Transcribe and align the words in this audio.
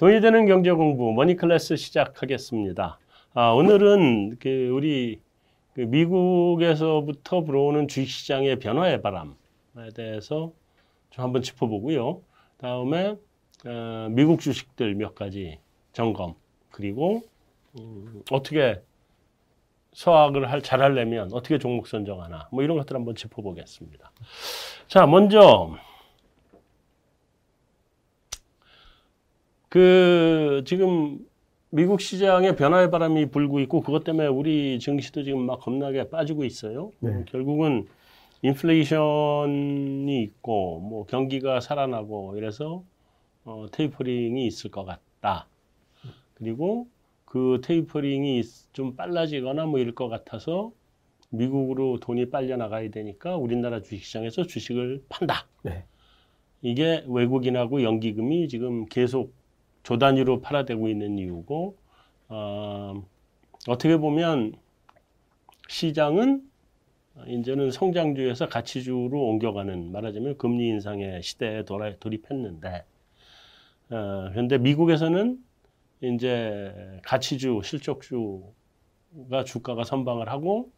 돈이 0.00 0.22
되는 0.22 0.46
경제 0.46 0.72
공부 0.72 1.12
머니 1.12 1.36
클래스 1.36 1.76
시작하겠습니다. 1.76 2.98
아, 3.34 3.50
오늘은 3.50 4.38
그 4.38 4.70
우리 4.72 5.20
그 5.74 5.82
미국에서부터 5.82 7.42
불어오는 7.42 7.86
주식시장의 7.86 8.60
변화의 8.60 9.02
바람에 9.02 9.34
대해서 9.94 10.52
좀 11.10 11.22
한번 11.22 11.42
짚어보고요. 11.42 12.22
다음에 12.56 13.14
어, 13.66 14.08
미국 14.08 14.40
주식들 14.40 14.94
몇 14.94 15.14
가지 15.14 15.58
점검 15.92 16.32
그리고 16.70 17.20
음, 17.78 18.22
어떻게 18.30 18.80
서학을 19.92 20.50
할, 20.50 20.62
잘 20.62 20.80
하려면 20.80 21.28
어떻게 21.34 21.58
종목 21.58 21.86
선정하나 21.86 22.48
뭐 22.52 22.64
이런 22.64 22.78
것들 22.78 22.96
한번 22.96 23.14
짚어보겠습니다. 23.16 24.12
자 24.88 25.04
먼저 25.04 25.76
그 29.70 30.62
지금 30.66 31.24
미국 31.70 32.00
시장에 32.00 32.56
변화의 32.56 32.90
바람이 32.90 33.30
불고 33.30 33.60
있고 33.60 33.80
그것 33.80 34.02
때문에 34.02 34.26
우리 34.26 34.80
증시도 34.80 35.22
지금 35.22 35.46
막 35.46 35.60
겁나게 35.60 36.10
빠지고 36.10 36.44
있어요. 36.44 36.90
네. 36.98 37.24
결국은 37.28 37.86
인플레이션이 38.42 40.22
있고 40.22 40.80
뭐 40.80 41.06
경기가 41.06 41.60
살아나고 41.60 42.36
이래서 42.36 42.82
어, 43.44 43.66
테이퍼링이 43.70 44.44
있을 44.44 44.72
것 44.72 44.84
같다. 44.84 45.46
그리고 46.34 46.88
그 47.24 47.60
테이퍼링이 47.62 48.42
좀 48.72 48.96
빨라지거나 48.96 49.66
뭐 49.66 49.78
이럴 49.78 49.94
것 49.94 50.08
같아서 50.08 50.72
미국으로 51.28 52.00
돈이 52.00 52.30
빨려 52.30 52.56
나가야 52.56 52.90
되니까 52.90 53.36
우리나라 53.36 53.80
주식시장에서 53.82 54.44
주식을 54.46 55.04
판다. 55.08 55.46
네. 55.62 55.84
이게 56.60 57.04
외국인하고 57.06 57.84
연기금이 57.84 58.48
지금 58.48 58.86
계속 58.86 59.32
조 59.90 59.98
단위로 59.98 60.40
팔아대고 60.40 60.88
있는 60.88 61.18
이유고 61.18 61.76
어, 62.28 63.02
어떻게 63.66 63.96
보면 63.96 64.54
시장은 65.66 66.48
이제는 67.26 67.72
성장주에서 67.72 68.48
가치주로 68.48 69.20
옮겨가는 69.20 69.90
말하자면 69.90 70.38
금리 70.38 70.68
인상의 70.68 71.24
시대에 71.24 71.64
돌아, 71.64 71.92
돌입했는데 71.96 72.84
어, 73.90 74.28
그런데 74.30 74.58
미국에서는 74.58 75.42
이제 76.02 77.00
가치주, 77.02 77.62
실적주가 77.64 79.42
주가가 79.44 79.82
선방을 79.82 80.28
하고 80.28 80.70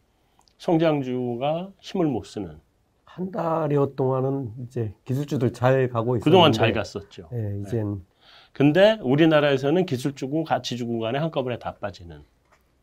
성장주가 0.57 1.71
힘을 1.81 2.07
못 2.07 2.25
쓰는 2.25 2.59
한 3.05 3.29
달여 3.29 3.93
동안은 3.95 4.53
이제 4.63 4.91
기술주들 5.05 5.53
잘 5.53 5.87
가고 5.89 6.15
있었는데 6.15 6.23
그동안 6.23 6.51
잘 6.51 6.73
갔었죠. 6.73 7.29
예, 7.31 7.59
이젠 7.61 7.93
네. 7.93 8.12
근데 8.53 8.97
우리나라에서는 9.01 9.85
기술 9.85 10.15
주고 10.15 10.43
가치 10.43 10.77
주고 10.77 10.99
간에 10.99 11.17
한꺼번에 11.19 11.57
다 11.57 11.73
빠지는 11.79 12.21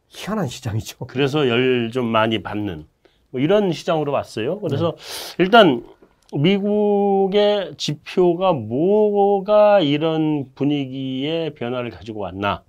희한한 0.09 0.49
시장이죠. 0.49 1.07
그래서 1.07 1.49
열 1.49 1.91
좀 1.93 2.07
많이 2.07 2.43
받는 2.43 2.85
뭐 3.31 3.41
이런 3.41 3.73
시장으로 3.73 4.11
왔어요. 4.13 4.59
그래서 4.61 4.97
네. 4.97 5.43
일단 5.45 5.85
미국의 6.33 7.75
지표가 7.77 8.53
뭐가 8.53 9.81
이런 9.81 10.51
분위기의 10.55 11.55
변화를 11.55 11.91
가지고 11.91 12.21
왔나를 12.21 12.61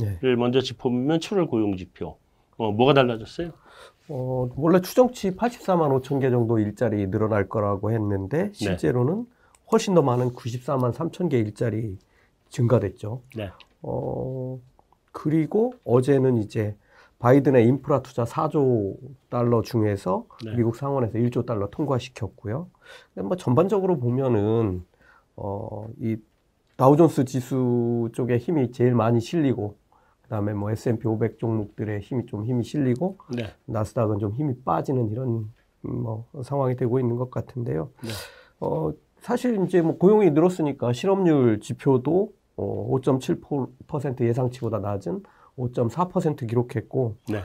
네. 0.00 0.18
먼저 0.36 0.60
짚어보면 0.60 1.20
7월 1.20 1.48
고용 1.48 1.76
지표. 1.76 2.16
어, 2.56 2.72
뭐가 2.72 2.92
달라졌어요? 2.94 3.52
어, 4.08 4.48
원래 4.56 4.80
추정치 4.80 5.32
84만 5.32 6.02
5천 6.02 6.20
개 6.20 6.30
정도 6.30 6.58
일자리 6.58 7.06
늘어날 7.10 7.48
거라고 7.48 7.92
했는데 7.92 8.44
네. 8.44 8.52
실제로는 8.52 9.16
네. 9.16 9.24
훨씬 9.70 9.94
더 9.94 10.02
많은 10.02 10.30
94만 10.30 10.92
3천 10.94 11.30
개 11.30 11.38
일자리 11.38 11.96
증가됐죠. 12.48 13.22
네. 13.36 13.50
어, 13.82 14.58
그리고 15.12 15.72
어제는 15.84 16.38
이제 16.38 16.76
바이든의 17.18 17.66
인프라 17.66 18.00
투자 18.02 18.24
4조 18.24 18.96
달러 19.28 19.62
중에서 19.62 20.26
네. 20.44 20.54
미국 20.56 20.76
상원에서 20.76 21.18
1조 21.18 21.46
달러 21.46 21.68
통과시켰고요. 21.70 22.68
뭐 23.14 23.36
전반적으로 23.36 23.98
보면은 23.98 24.84
어, 25.36 25.86
이 26.00 26.16
다우존스 26.76 27.24
지수 27.24 28.10
쪽에 28.12 28.38
힘이 28.38 28.70
제일 28.70 28.94
많이 28.94 29.20
실리고 29.20 29.76
그다음에 30.22 30.52
뭐 30.52 30.70
S&P 30.70 31.08
500 31.08 31.38
종목들의 31.38 32.00
힘이 32.00 32.26
좀 32.26 32.44
힘이 32.44 32.62
실리고 32.62 33.18
네. 33.34 33.46
나스닥은 33.64 34.18
좀 34.18 34.32
힘이 34.34 34.54
빠지는 34.64 35.08
이런 35.10 35.52
뭐 35.80 36.26
상황이 36.44 36.76
되고 36.76 37.00
있는 37.00 37.16
것 37.16 37.30
같은데요. 37.30 37.90
네. 38.02 38.10
어, 38.60 38.92
사실 39.20 39.64
이제 39.64 39.82
뭐 39.82 39.96
고용이 39.98 40.30
늘었으니까 40.30 40.92
실업률 40.92 41.60
지표도 41.60 42.32
어, 42.58 42.88
5.7% 42.90 44.24
예상치보다 44.26 44.80
낮은 44.80 45.22
5.4% 45.56 46.48
기록했고 46.48 47.14
네. 47.28 47.38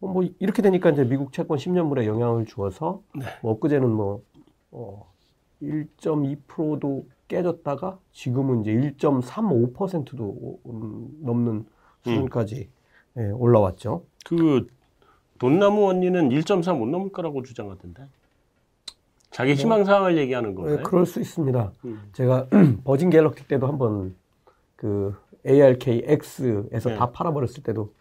어, 0.00 0.06
뭐 0.06 0.22
이렇게 0.38 0.62
되니까 0.62 0.90
이제 0.90 1.04
미국 1.04 1.32
채권 1.32 1.58
10년물에 1.58 2.06
영향을 2.06 2.46
주어서 2.46 3.02
네. 3.14 3.24
뭐 3.42 3.52
엊그제는 3.52 3.90
뭐 3.90 4.22
어, 4.70 5.12
1.2%도 5.60 7.06
깨졌다가 7.26 7.98
지금은 8.12 8.62
이제 8.62 8.72
1.35%도 8.72 10.60
넘는 11.20 11.66
수준까지 12.04 12.70
음. 13.16 13.22
예, 13.22 13.30
올라왔죠. 13.32 14.04
그 14.24 14.68
돈나무 15.38 15.88
언니는 15.88 16.28
1.3 16.30 16.78
못 16.78 16.86
넘을 16.86 17.10
거라고 17.10 17.42
주장하던데. 17.42 18.04
자기 19.32 19.52
뭐 19.52 19.60
희망 19.60 19.84
사항을 19.84 20.12
뭐, 20.12 20.20
얘기하는 20.20 20.54
거예요? 20.54 20.76
네, 20.76 20.82
그럴 20.82 21.06
수 21.06 21.20
있습니다. 21.20 21.72
음. 21.84 22.00
제가 22.12 22.46
버진 22.84 23.10
갤럭시 23.10 23.46
때도 23.48 23.66
한번 23.66 24.14
그 24.80 25.14
ARKX에서 25.46 26.88
네. 26.88 26.96
다 26.96 27.12
팔아버렸을 27.12 27.62
때도 27.62 27.92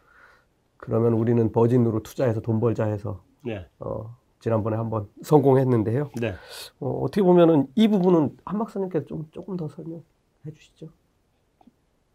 그러면 0.77 1.11
우리는 1.11 1.51
버진으로 1.51 2.01
투자해서 2.03 2.39
돈 2.39 2.61
벌자 2.61 2.85
해서 2.85 3.21
네. 3.43 3.67
어, 3.79 4.15
지난번에 4.39 4.77
한번 4.77 5.09
성공했는데요. 5.21 6.09
네. 6.21 6.35
어, 6.79 6.89
어떻게 7.01 7.21
보면은 7.21 7.67
이 7.75 7.89
부분은 7.89 8.37
한 8.45 8.59
박사님께서 8.59 9.05
좀 9.07 9.27
조금 9.31 9.57
더 9.57 9.67
설명해 9.67 10.01
주시죠. 10.55 10.87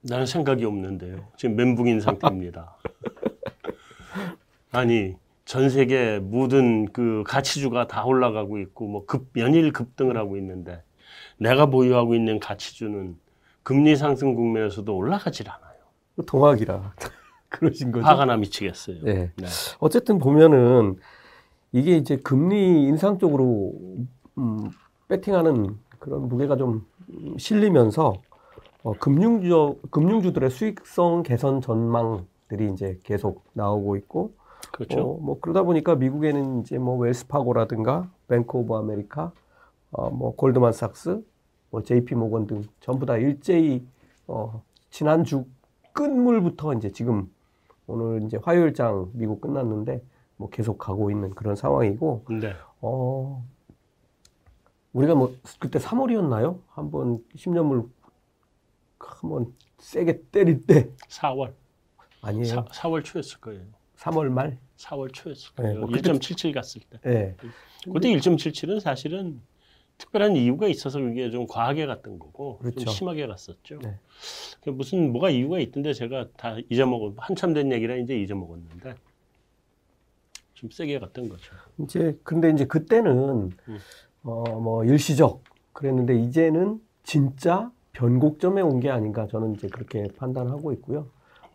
나는 0.01 0.25
생각이 0.25 0.65
없는데요. 0.65 1.27
지금 1.37 1.57
멘붕인 1.57 2.01
상태입니다. 2.01 2.79
아니 4.73 5.15
전 5.45 5.69
세계 5.69 6.19
모든 6.21 6.87
그 6.87 7.23
가치주가 7.27 7.87
다 7.87 8.07
올라가고 8.07 8.59
있고 8.61 8.87
뭐 8.89 9.05
급 9.05 9.29
연일 9.37 9.73
급등을 9.75 10.17
하고 10.17 10.39
있는데 10.39 10.83
내가 11.37 11.67
보유하고 11.67 12.15
있는 12.15 12.41
가치주는 12.41 13.19
금리 13.65 13.97
상승 13.97 14.35
국면에서도 14.35 14.95
올라가질 14.97 15.49
않아요. 15.51 15.75
동학이라 16.27 16.93
그러신 17.49 17.91
거죠. 17.91 18.07
화가 18.07 18.27
나 18.27 18.37
미치겠어요. 18.37 19.03
네. 19.03 19.33
네. 19.37 19.47
어쨌든 19.81 20.19
보면은 20.19 20.97
이게 21.73 21.97
이제 21.97 22.17
금리 22.17 22.85
인상 22.85 23.19
쪽으로 23.19 23.73
음, 24.39 24.71
베팅하는 25.09 25.77
그런 25.99 26.29
무게가 26.29 26.57
좀 26.57 26.87
실리면서 27.39 28.15
어, 28.83 28.93
금융주 28.93 29.81
금융주들의 29.91 30.51
수익성 30.51 31.23
개선 31.23 31.61
전망들이 31.61 32.71
이제 32.73 33.01
계속 33.03 33.45
나오고 33.55 33.97
있고 33.97 34.35
그렇죠. 34.73 35.01
어, 35.01 35.19
뭐 35.21 35.41
그러다 35.41 35.63
보니까 35.63 35.95
미국에는 35.95 36.61
이제 36.61 36.79
뭐 36.79 36.97
웰스파고라든가 36.99 38.11
뱅크 38.29 38.59
오브 38.59 38.75
아메리카, 38.75 39.33
어, 39.93 40.11
뭐 40.11 40.35
골드만삭스, 40.35 41.23
뭐 41.75 41.83
JP 41.83 42.15
모건 42.15 42.47
등 42.47 42.63
전부 42.79 43.05
다 43.05 43.17
일제히 43.17 43.85
어, 44.29 44.63
지난주 44.91 45.45
끝물부터 45.93 46.73
이제 46.75 46.93
지금 46.93 47.29
오늘 47.89 48.23
이제 48.23 48.39
화요일장 48.41 49.11
미국 49.13 49.41
끝났는데 49.41 50.01
뭐 50.37 50.51
계속 50.51 50.79
가고 50.79 51.11
있는 51.11 51.31
그런 51.31 51.57
상황이고 51.57 52.27
네. 52.41 52.53
어 52.81 53.45
우리가 54.93 55.17
뭐 55.17 55.35
그때 55.59 55.81
3월이었나요? 55.81 56.61
한번 56.69 57.25
10년물 57.35 57.89
한번 59.01 59.53
세게 59.79 60.27
때릴 60.31 60.65
때 60.67 60.91
4월 61.09 61.55
아니에요. 62.23 62.67
4, 62.71 62.89
월 62.89 63.03
초였을 63.03 63.41
거예요. 63.41 63.63
3월 63.97 64.29
말? 64.29 64.59
4월 64.77 65.13
초였을 65.13 65.53
거예요. 65.57 65.73
네, 65.73 65.81
뭐 65.81 65.89
1.77 65.89 66.55
갔을 66.55 66.83
때. 66.83 67.01
네. 67.03 67.37
그때 67.93 68.11
1.77은 68.11 68.79
사실은 68.79 69.41
특별한 69.99 70.37
이유가 70.37 70.67
있어서 70.69 70.99
그게 71.01 71.31
좀 71.31 71.47
과하게 71.47 71.87
갔던 71.87 72.19
거고 72.19 72.59
그렇죠. 72.59 72.81
좀 72.81 72.93
심하게 72.93 73.27
갔었죠. 73.27 73.79
네. 73.81 73.99
무슨 74.71 75.13
뭐가 75.13 75.31
이유가 75.31 75.59
있던데 75.61 75.93
제가 75.93 76.29
다 76.37 76.57
잊어먹은 76.69 77.15
한참 77.17 77.53
된 77.55 77.71
얘기라 77.73 77.97
이제 77.97 78.17
잊어먹었는데 78.19 78.95
좀 80.55 80.71
세게 80.71 80.99
갔던 80.99 81.29
거죠. 81.29 81.53
이제 81.79 82.19
근데 82.23 82.51
이제 82.51 82.65
그때는 82.65 83.51
음. 83.69 83.79
어뭐 84.25 84.85
일시적 84.85 85.43
그랬는데 85.73 86.19
이제는 86.21 86.81
진짜 87.03 87.71
변곡점에 87.93 88.61
온 88.63 88.81
게 88.81 88.91
아닌가 88.91 89.27
저는 89.29 89.55
이제 89.55 89.69
그렇게 89.69 90.09
판단하고 90.17 90.73
있고요. 90.75 91.07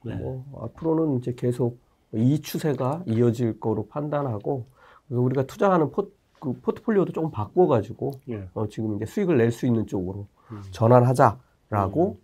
네. 0.05 0.15
뭐 0.15 0.45
앞으로는 0.63 1.17
이제 1.19 1.33
계속 1.35 1.77
이 2.13 2.41
추세가 2.41 3.03
이어질 3.05 3.59
거로 3.59 3.87
판단하고 3.87 4.65
그래서 5.07 5.21
우리가 5.21 5.43
투자하는 5.45 5.91
포, 5.91 6.09
그 6.39 6.53
포트폴리오도 6.61 7.11
조금 7.11 7.31
바꿔가지고 7.31 8.11
예. 8.29 8.49
어, 8.53 8.67
지금 8.67 8.95
이제 8.95 9.05
수익을 9.05 9.37
낼 9.37 9.51
수 9.51 9.65
있는 9.65 9.85
쪽으로 9.87 10.27
음. 10.51 10.61
전환하자라고 10.71 12.17
음. 12.19 12.21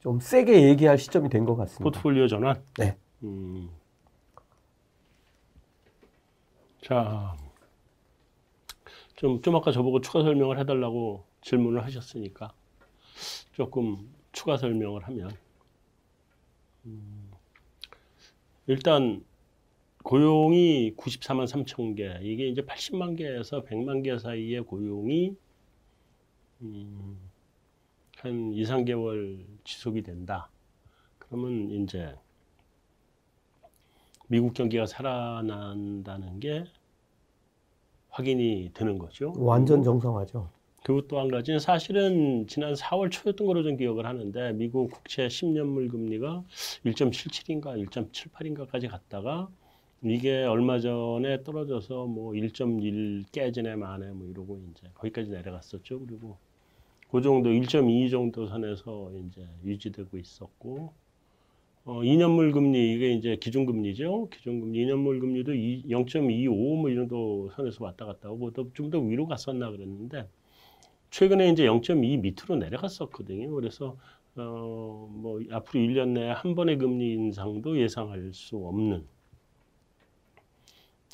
좀 0.00 0.20
세게 0.20 0.68
얘기할 0.68 0.98
시점이 0.98 1.28
된 1.28 1.44
것 1.46 1.56
같습니다. 1.56 1.84
포트폴리오 1.84 2.26
전환. 2.28 2.62
네. 2.78 2.96
음. 3.22 3.70
자, 6.82 7.36
좀, 9.14 9.40
좀 9.42 9.54
아까 9.54 9.70
저보고 9.70 10.00
추가 10.00 10.22
설명을 10.22 10.58
해달라고 10.58 11.24
질문을 11.42 11.84
하셨으니까 11.84 12.52
조금 13.52 14.12
추가 14.32 14.56
설명을 14.56 15.04
하면 15.06 15.30
음, 16.86 17.30
일단 18.66 19.24
고용이 20.02 20.94
94만 20.96 21.46
3천 21.46 21.96
개 21.96 22.18
이게 22.22 22.48
이제 22.48 22.62
80만 22.62 23.16
개에서 23.16 23.62
100만 23.64 24.02
개 24.04 24.18
사이의 24.18 24.62
고용이 24.64 25.36
음, 26.62 27.18
한 28.18 28.52
2, 28.52 28.62
3개월 28.64 29.44
지속이 29.64 30.02
된다. 30.02 30.48
그러면 31.18 31.70
이제 31.70 32.14
미국 34.28 34.54
경기가 34.54 34.86
살아난다는 34.86 36.40
게 36.40 36.64
확인이 38.10 38.70
되는 38.74 38.98
거죠. 38.98 39.32
완전 39.36 39.82
정상화죠. 39.82 40.48
그리고 40.84 41.06
또 41.06 41.18
한 41.20 41.28
가지는 41.30 41.60
사실은 41.60 42.46
지난 42.48 42.74
4월 42.74 43.10
초였던 43.10 43.46
걸로 43.46 43.62
좀 43.62 43.76
기억을 43.76 44.04
하는데 44.04 44.52
미국 44.52 44.90
국채 44.90 45.28
10년물 45.28 45.90
금리가 45.90 46.44
1.77인가 46.84 47.86
1.78인가까지 47.88 48.88
갔다가 48.90 49.48
이게 50.04 50.42
얼마 50.44 50.80
전에 50.80 51.42
떨어져서 51.44 52.06
뭐 52.06 52.34
1.1 52.34 53.24
깨지네 53.32 53.76
마네 53.76 54.10
뭐 54.12 54.28
이러고 54.28 54.60
이제 54.70 54.88
거기까지 54.94 55.30
내려갔었죠. 55.30 56.00
그리고 56.00 56.38
그 57.10 57.22
정도 57.22 57.50
1.2 57.52 58.10
정도 58.10 58.46
선에서 58.48 59.12
이제 59.28 59.46
유지되고 59.64 60.18
있었고 60.18 60.94
어, 61.84 62.02
2년물 62.02 62.52
금리 62.52 62.94
이게 62.94 63.12
이제 63.12 63.36
기준금리죠. 63.36 64.28
기준금리 64.30 64.78
2년물 64.78 65.20
금리도 65.20 65.52
0.25뭐 65.54 66.92
이 66.92 66.94
정도 66.96 67.50
선에서 67.56 67.84
왔다 67.84 68.06
갔다 68.06 68.28
하고 68.28 68.52
좀 68.74 68.90
더 68.90 68.98
위로 69.00 69.26
갔었나 69.26 69.70
그랬는데 69.70 70.28
최근에 71.10 71.50
이제 71.50 71.64
0.2 71.66 72.20
밑으로 72.20 72.56
내려갔었거든요. 72.56 73.52
그래서 73.54 73.96
어, 74.36 75.08
뭐 75.12 75.40
앞으로 75.50 75.80
1년 75.84 76.10
내에 76.10 76.30
한 76.30 76.54
번의 76.54 76.78
금리 76.78 77.12
인상도 77.14 77.78
예상할 77.80 78.32
수 78.34 78.56
없는 78.58 79.06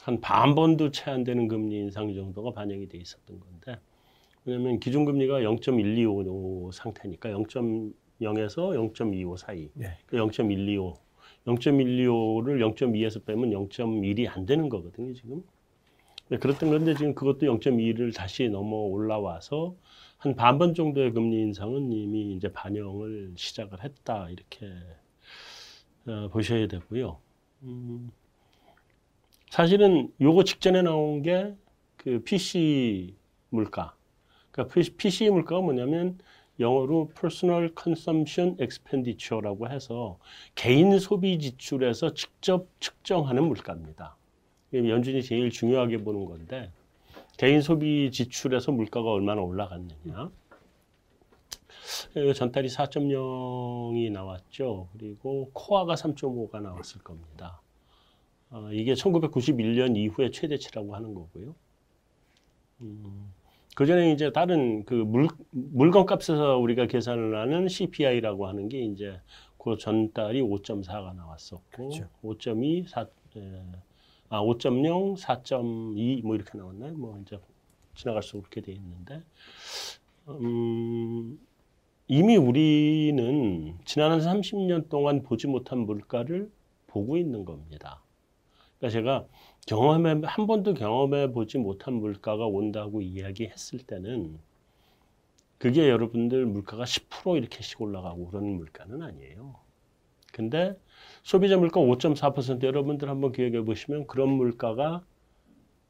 한 0.03 0.21
반 0.21 0.55
번도 0.55 0.91
채 0.91 1.11
안 1.11 1.25
되는 1.25 1.49
금리 1.49 1.77
인상 1.79 2.15
정도가 2.15 2.53
반영이 2.53 2.89
돼 2.89 2.99
있었던 2.99 3.41
건데 3.41 3.81
왜냐하면 4.45 4.81
기준금리가 4.81 5.41
0.125 5.41 6.73
상태니까 6.73 7.31
0.0에서 7.31 7.95
0.25 8.21 9.37
사이 9.37 9.71
네. 9.75 9.99
0.125 10.11 10.97
0.125를 11.47 12.75
0.2에서 12.75 13.25
빼면 13.25 13.51
0.1이 13.51 14.29
안 14.29 14.47
되는 14.47 14.69
거거든요 14.69 15.13
지금 15.15 15.43
네, 16.29 16.39
그랬던 16.39 16.71
건데 16.71 16.95
지금 16.95 17.15
그것도 17.15 17.41
0.2를 17.41 18.15
다시 18.15 18.49
넘어 18.49 18.77
올라와서 18.77 19.75
한 20.19 20.35
반번 20.37 20.75
정도의 20.75 21.13
금리 21.13 21.41
인상은 21.41 21.93
이미 21.93 22.35
이제 22.35 22.53
반영을 22.53 23.33
시작을 23.37 23.83
했다 23.85 24.29
이렇게 24.31 24.67
어, 26.07 26.29
보셔야 26.31 26.67
되고요. 26.67 27.19
음, 27.63 28.11
사실은 29.51 30.13
요거 30.21 30.45
직전에 30.45 30.83
나온 30.83 31.23
게 31.23 31.55
그 31.99 32.23
PC 32.23 33.15
물가. 33.51 33.95
그러니까 34.51 34.75
PC 34.97 35.29
물가가 35.31 35.61
뭐냐면 35.61 36.19
영어로 36.59 37.11
Personal 37.21 37.75
Consumption 37.79 38.57
Expenditure라고 38.59 39.69
해서 39.69 40.19
개인 40.55 40.99
소비 40.99 41.39
지출에서 41.39 42.15
직접 42.15 42.67
측정하는 42.81 43.45
물가입니다. 43.45 44.17
연준이 44.73 45.23
제일 45.23 45.51
중요하게 45.51 45.99
보는 45.99 46.25
건데 46.25 46.73
개인 47.37 47.61
소비 47.61 48.11
지출에서 48.11 48.73
물가가 48.73 49.11
얼마나 49.11 49.43
올라갔느냐. 49.43 50.31
전달이 52.35 52.69
4.0이 52.69 54.11
나왔죠. 54.13 54.89
그리고 54.93 55.51
코아가 55.53 55.95
3.5가 55.95 56.61
나왔을 56.63 57.03
겁니다. 57.03 57.61
어, 58.51 58.71
이게 58.73 58.95
1991년 58.95 59.97
이후의 59.97 60.33
최대치라고 60.33 60.95
하는 60.95 61.15
거고요. 61.15 61.55
음, 62.81 63.33
그 63.75 63.87
전에 63.87 64.13
이제 64.13 64.33
다른 64.33 64.85
그 64.85 64.95
물, 64.95 65.29
물건 65.51 66.07
값에서 66.07 66.59
우리가 66.59 66.87
계산을 66.87 67.37
하는 67.37 67.69
CPI라고 67.69 68.47
하는 68.47 68.69
게 68.69 68.81
이제 68.81 69.21
그 69.59 69.77
전달이 69.77 70.41
5.4가 70.41 71.15
나왔었고, 71.15 71.63
그렇죠. 71.71 72.09
5.2, 72.23 72.87
4, 72.89 73.07
예, 73.37 73.63
아, 74.31 74.41
5.0, 74.41 75.17
4.2 75.17 76.23
뭐 76.23 76.35
이렇게 76.37 76.57
나왔나요? 76.57 76.95
뭐 76.95 77.19
이제 77.21 77.39
지나갈수록 77.95 78.45
그렇게 78.45 78.61
돼 78.61 78.73
있는데, 78.73 79.23
음, 80.29 81.39
이미 82.07 82.37
우리는 82.37 83.77
지난 83.85 84.19
30년 84.19 84.89
동안 84.89 85.23
보지 85.23 85.47
못한 85.47 85.81
물가를 85.81 86.51
보고 86.87 87.19
있는 87.19 87.45
겁니다. 87.45 88.01
그러니까 88.79 88.89
제가 88.89 89.27
경험해, 89.67 90.23
한 90.25 90.47
번도 90.47 90.75
경험해 90.75 91.33
보지 91.33 91.59
못한 91.59 91.95
물가가 91.95 92.47
온다고 92.47 93.03
이야기했을 93.03 93.81
때는 93.81 94.39
그게 95.59 95.89
여러분들 95.89 96.47
물가가 96.47 96.85
10% 96.85 97.37
이렇게씩 97.37 97.81
올라가고 97.81 98.29
그런 98.29 98.45
물가는 98.57 99.03
아니에요. 99.03 99.57
근데 100.33 100.79
소비자 101.23 101.57
물가 101.57 101.81
5.4% 101.81 102.63
여러분들 102.63 103.09
한번 103.09 103.33
기억해 103.33 103.63
보시면 103.63 104.07
그런 104.07 104.31
물가가 104.31 105.05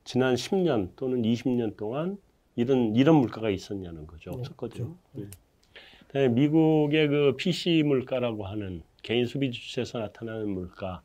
지난 0.04 0.34
10년 0.34 0.96
또는 0.96 1.22
20년 1.22 1.76
동안 1.76 2.16
이런 2.56 2.96
이런 2.96 3.16
물가가 3.16 3.50
있었냐는 3.50 4.06
거죠. 4.06 4.30
네, 4.30 4.38
없었거든요. 4.38 4.96
그렇죠. 5.12 5.30
네. 6.14 6.28
미국의 6.28 7.08
그 7.08 7.36
PC 7.36 7.82
물가라고 7.84 8.46
하는 8.46 8.82
개인 9.02 9.26
소비 9.26 9.50
주체에서 9.50 9.98
나타나는 9.98 10.48
물가 10.48 11.02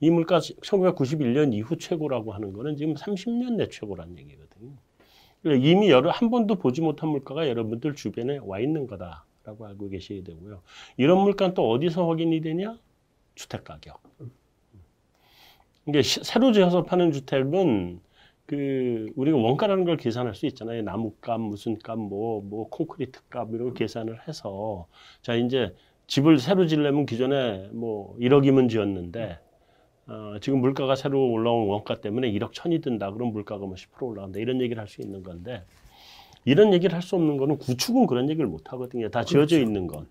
이 0.00 0.10
물가 0.10 0.38
1991년 0.38 1.54
이후 1.54 1.76
최고라고 1.76 2.32
하는 2.32 2.52
거는 2.52 2.76
지금 2.76 2.94
30년 2.94 3.56
내 3.56 3.68
최고란 3.68 4.18
얘기거든요. 4.18 4.72
그러니까 5.42 5.66
이미 5.66 5.90
여러 5.90 6.10
한 6.10 6.30
번도 6.30 6.56
보지 6.56 6.80
못한 6.80 7.08
물가가 7.08 7.48
여러분들 7.48 7.94
주변에 7.94 8.38
와 8.42 8.58
있는 8.60 8.86
거다라고 8.86 9.66
알고 9.66 9.88
계셔야 9.90 10.22
되고요. 10.22 10.62
이런 10.96 11.22
물가는 11.22 11.54
또 11.54 11.70
어디서 11.70 12.08
확인이 12.08 12.40
되냐? 12.40 12.78
주택 13.34 13.64
가격. 13.64 14.02
이게 15.86 16.02
새로 16.02 16.52
지어서 16.52 16.82
파는 16.82 17.12
주택은 17.12 18.00
그 18.46 19.08
우리가 19.16 19.36
원가라는 19.36 19.84
걸 19.84 19.96
계산할 19.96 20.34
수 20.34 20.46
있잖아요. 20.46 20.82
나무값, 20.82 21.40
무슨 21.40 21.78
값, 21.78 21.98
뭐, 21.98 22.42
뭐 22.42 22.68
콘크리트 22.68 23.20
값 23.28 23.50
이런 23.52 23.68
거 23.68 23.74
계산을 23.74 24.26
해서 24.28 24.86
자 25.22 25.34
이제 25.34 25.74
집을 26.06 26.38
새로 26.38 26.66
지려면 26.66 27.06
기존에 27.06 27.68
뭐 27.72 28.16
1억이면 28.18 28.68
지었는데 28.68 29.38
어, 30.08 30.36
지금 30.40 30.60
물가가 30.60 30.94
새로 30.94 31.30
올라온 31.30 31.68
원가 31.68 32.00
때문에 32.00 32.30
1억 32.32 32.52
천이 32.52 32.80
든다. 32.80 33.10
그럼 33.12 33.32
물가가 33.32 33.66
뭐 33.66 33.74
10% 33.74 34.02
올라간다. 34.06 34.38
이런 34.38 34.60
얘기를 34.60 34.80
할 34.80 34.86
수 34.88 35.00
있는 35.02 35.22
건데 35.22 35.64
이런 36.44 36.72
얘기를 36.72 36.94
할 36.94 37.02
수 37.02 37.16
없는 37.16 37.36
거는 37.38 37.58
구축은 37.58 38.06
그런 38.06 38.28
얘기를 38.30 38.46
못 38.46 38.72
하거든요. 38.72 39.08
다 39.10 39.24
지어져 39.24 39.56
그렇죠. 39.56 39.58
있는 39.66 39.86
건. 39.86 40.06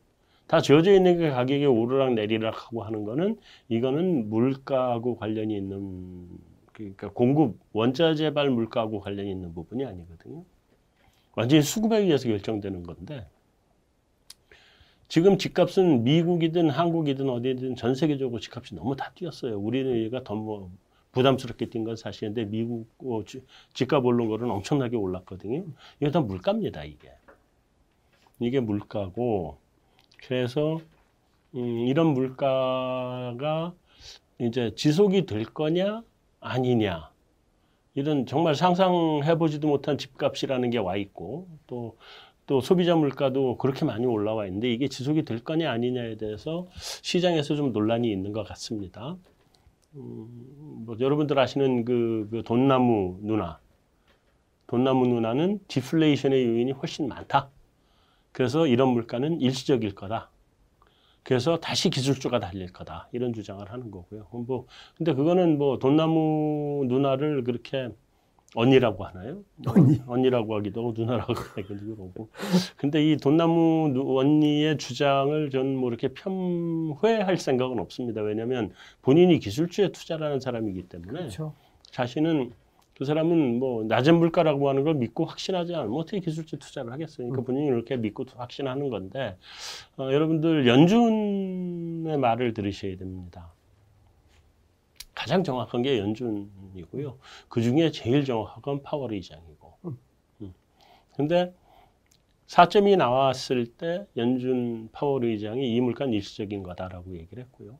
다 0.48 0.62
지어져 0.62 0.94
있는 0.94 1.18
게 1.18 1.30
가격이 1.30 1.66
오르락 1.66 2.14
내리락 2.14 2.66
하고 2.68 2.84
하는 2.84 3.04
거는 3.04 3.38
이거는 3.70 4.30
물가하고 4.30 5.16
관련이 5.18 5.56
있는 5.58 6.28
그러니까 6.74 7.10
공급 7.14 7.58
원자 7.74 8.14
재발 8.16 8.50
물가하고 8.50 9.00
관련이 9.00 9.32
있는 9.32 9.54
부분이 9.54 9.86
아니거든요. 9.86 10.44
완전히 11.36 11.62
수급에 11.64 11.98
의해서 12.00 12.28
결정되는 12.28 12.84
건데 12.84 13.26
지금 15.08 15.38
집값은 15.38 16.04
미국이든 16.04 16.70
한국이든 16.70 17.30
어디든 17.30 17.76
전 17.76 17.96
세계적으로 17.96 18.40
집값이 18.40 18.76
너무 18.76 18.96
다 18.96 19.12
뛰었어요. 19.16 19.58
우리가 19.60 20.24
더 20.24 20.36
뭐 20.36 20.72
부담스럽게 21.12 21.68
뛴 21.70 21.86
건 21.86 21.96
사실인데 21.96 22.46
미국 22.46 22.90
어, 23.00 23.24
집값 23.74 24.06
오른 24.06 24.28
거는 24.28 24.50
엄청나게 24.52 24.98
올랐거든요. 24.98 25.64
이게 26.02 26.12
다 26.12 26.20
물가입니다. 26.22 26.84
이게 26.84 27.10
이게 28.40 28.60
물가고 28.60 29.58
그래서 30.28 30.80
음, 31.56 31.80
이런 31.88 32.08
물가가 32.14 33.74
이제 34.40 34.74
지속이 34.76 35.26
될 35.26 35.46
거냐 35.46 36.04
아니냐 36.42 37.12
이런 37.96 38.26
정말 38.26 38.56
상상해 38.56 39.38
보지도 39.38 39.68
못한 39.70 39.98
집값이라는 39.98 40.70
게 40.72 40.80
와 40.80 40.98
있고 40.98 41.48
또 41.68 41.98
또 42.48 42.62
소비자 42.62 42.96
물가도 42.96 43.58
그렇게 43.58 43.86
많이 43.86 44.06
올라와 44.06 44.46
있는데 44.46 44.72
이게 44.72 44.88
지속이 44.88 45.24
될 45.24 45.44
거냐 45.44 45.72
아니냐에 45.72 46.16
대해서 46.18 46.68
시장에서 46.76 47.56
좀 47.56 47.74
논란이 47.74 48.12
있는 48.12 48.34
것 48.34 48.44
같습니다. 48.48 49.18
음, 49.96 50.84
뭐 50.86 50.96
여러분들 51.00 51.40
아시는 51.40 51.86
그, 51.86 52.28
그 52.30 52.44
돈나무 52.44 53.20
누나, 53.22 53.60
돈나무 54.68 55.08
누나는 55.08 55.60
디플레이션의 55.68 56.46
요인이 56.46 56.72
훨씬 56.74 57.08
많다. 57.08 57.50
그래서 58.32 58.68
이런 58.68 58.90
물가는 58.90 59.40
일시적일 59.40 59.96
거다. 59.96 60.30
그래서 61.24 61.58
다시 61.60 61.90
기술주가 61.90 62.40
달릴 62.40 62.72
거다 62.72 63.10
이런 63.12 63.34
주장을 63.34 63.72
하는 63.72 63.90
거고요. 63.90 64.28
뭐 64.32 64.68
근데 64.96 65.14
그거는 65.14 65.58
뭐 65.58 65.80
돈나무 65.80 66.86
누나를 66.88 67.44
그렇게 67.44 67.90
언니라고 68.56 69.06
하나요? 69.06 69.44
언니. 69.68 70.02
언니라고 70.08 70.56
하기도 70.56 70.82
하고 70.82 70.94
누나라고 70.98 71.34
하기도 71.56 71.92
하고. 71.92 72.30
근데 72.78 73.12
이 73.12 73.18
돈나무 73.18 73.94
언니의 74.18 74.78
주장을 74.78 75.50
저는 75.50 75.76
뭐 75.76 75.90
이렇게 75.90 76.08
편회할 76.10 77.38
생각은 77.38 77.80
없습니다. 77.80 78.22
왜냐하면 78.22 78.72
본인이 79.02 79.38
기술주에 79.40 79.90
투자하는 79.90 80.40
사람이기 80.40 80.84
때문에 80.84 81.12
그렇죠. 81.20 81.54
자신은 81.92 82.52
그 82.98 83.04
사람은 83.04 83.60
뭐 83.60 83.84
낮은 83.84 84.18
물가라고 84.20 84.70
하는 84.70 84.86
걸 84.86 84.94
믿고 84.96 85.26
확신하지 85.26 85.76
않으면 85.76 86.00
어떻게 86.00 86.22
기술주 86.22 86.58
투자를 86.58 86.94
하겠어요? 86.94 87.28
그러니까 87.28 87.42
음. 87.42 87.46
본인이 87.46 87.68
이렇게 87.68 87.98
믿고 87.98 88.24
확신하는 88.38 88.90
건데 88.90 89.36
어, 89.98 90.04
여러분들 90.14 90.66
연준의 90.66 92.18
말을 92.18 92.54
들으셔야 92.54 92.96
됩니다. 92.96 93.52
가장 95.26 95.44
정확한 95.44 95.82
게 95.82 95.98
연준이고요. 95.98 97.18
그 97.50 97.60
중에 97.60 97.90
제일 97.90 98.24
정확한 98.26 98.62
건 98.62 98.84
파월 98.84 99.12
의장이고. 99.12 99.74
음. 99.86 99.98
음. 100.42 100.54
근데 101.16 101.52
4점이 102.46 102.96
나왔을 102.96 103.66
때 103.66 104.06
연준 104.18 104.88
파월 104.92 105.26
의장이 105.26 105.76
이 105.76 105.82
물가는 105.82 106.14
일시적인 106.14 106.62
거다라고 106.62 107.18
얘기를 107.18 107.44
했고요. 107.44 107.80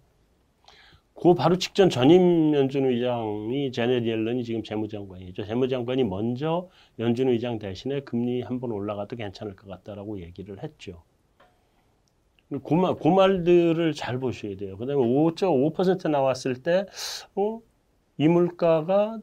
그 1.14 1.36
바로 1.36 1.60
직전 1.60 1.92
전임 1.92 2.56
연준 2.56 2.86
의장이 2.88 3.72
제넷 3.72 4.08
옐런이 4.08 4.44
지금 4.44 4.64
재무장관이죠. 4.64 5.46
재무장관이 5.46 6.04
먼저 6.04 6.68
연준 6.98 7.30
의장 7.30 7.60
대신에 7.60 8.00
금리 8.00 8.42
한번 8.42 8.72
올라가도 8.72 9.18
괜찮을 9.18 9.56
것 9.56 9.68
같다라고 9.68 10.20
얘기를 10.20 10.64
했죠. 10.64 11.04
그, 12.64 12.74
말, 12.74 12.96
그 12.96 13.08
말들을 13.08 13.94
잘 13.94 14.20
보셔야 14.20 14.56
돼요. 14.58 14.78
그 14.78 14.86
다음에 14.86 15.02
5.5% 15.02 16.10
나왔을 16.10 16.56
때, 16.62 16.86
어, 17.36 17.62
이 18.18 18.28
물가가 18.28 19.20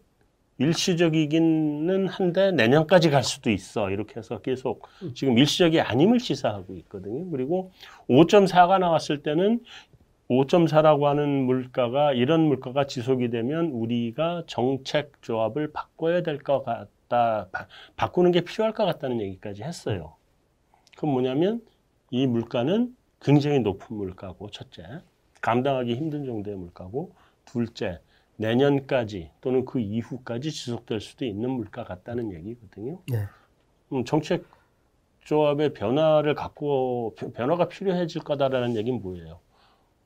일시적이기는 0.58 2.08
한데 2.08 2.52
내년까지 2.52 3.10
갈 3.10 3.24
수도 3.24 3.50
있어. 3.50 3.90
이렇게 3.90 4.16
해서 4.18 4.40
계속 4.40 4.86
지금 5.14 5.38
일시적이 5.38 5.80
아님을 5.80 6.20
시사하고 6.20 6.74
있거든요. 6.76 7.28
그리고 7.30 7.72
5.4가 8.08 8.78
나왔을 8.78 9.22
때는 9.22 9.60
5.4라고 10.28 11.04
하는 11.04 11.46
물가가 11.46 12.12
이런 12.12 12.42
물가가 12.42 12.86
지속이 12.86 13.30
되면 13.30 13.66
우리가 13.72 14.44
정책 14.46 15.12
조합을 15.22 15.72
바꿔야 15.72 16.22
될 16.22 16.38
것 16.38 16.62
같다. 16.64 17.48
바, 17.52 17.66
바꾸는 17.96 18.30
게 18.32 18.42
필요할 18.42 18.72
것 18.74 18.84
같다는 18.84 19.20
얘기까지 19.20 19.62
했어요. 19.62 20.16
그럼 20.96 21.12
뭐냐면 21.14 21.60
이 22.10 22.26
물가는 22.26 22.94
굉장히 23.22 23.60
높은 23.60 23.96
물가고 23.96 24.50
첫째 24.50 24.84
감당하기 25.40 25.94
힘든 25.94 26.24
정도의 26.24 26.56
물가고 26.56 27.14
둘째 27.44 28.00
내년까지 28.36 29.30
또는 29.40 29.64
그 29.64 29.80
이후까지 29.80 30.50
지속될 30.50 31.00
수도 31.00 31.24
있는 31.24 31.50
물가 31.50 31.84
같다는 31.84 32.32
얘기거든요. 32.32 33.00
네. 33.06 33.24
음, 33.92 34.04
정책 34.04 34.44
조합의 35.20 35.74
변화를 35.74 36.34
갖고 36.34 37.14
변화가 37.34 37.68
필요해질 37.68 38.22
거다라는 38.22 38.76
얘기는 38.76 39.00
뭐예요? 39.00 39.38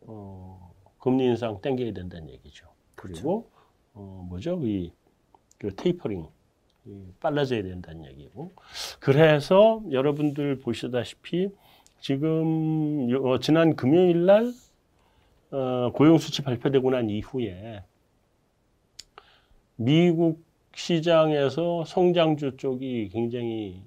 어, 0.02 0.75
금리 0.99 1.25
인상 1.25 1.61
땡겨야 1.61 1.92
된다는 1.92 2.28
얘기죠. 2.30 2.66
그리고 2.94 3.49
어, 3.94 4.26
뭐죠? 4.28 4.61
이, 4.62 4.92
그 5.58 5.75
테이퍼링 5.75 6.26
이, 6.87 7.12
빨라져야 7.20 7.62
된다는 7.62 8.04
얘기고. 8.06 8.52
그래서 9.00 9.82
여러분들 9.90 10.58
보시다시피 10.58 11.50
지금 12.00 13.09
어, 13.25 13.38
지난 13.38 13.76
금요일 13.76 14.26
날 14.26 14.53
어, 15.50 15.91
고용 15.93 16.19
수치 16.19 16.43
발표되고 16.43 16.91
난 16.91 17.09
이후에 17.11 17.83
미국 19.76 20.45
시장에서 20.75 21.85
성장주 21.85 22.57
쪽이 22.57 23.09
굉장히 23.11 23.83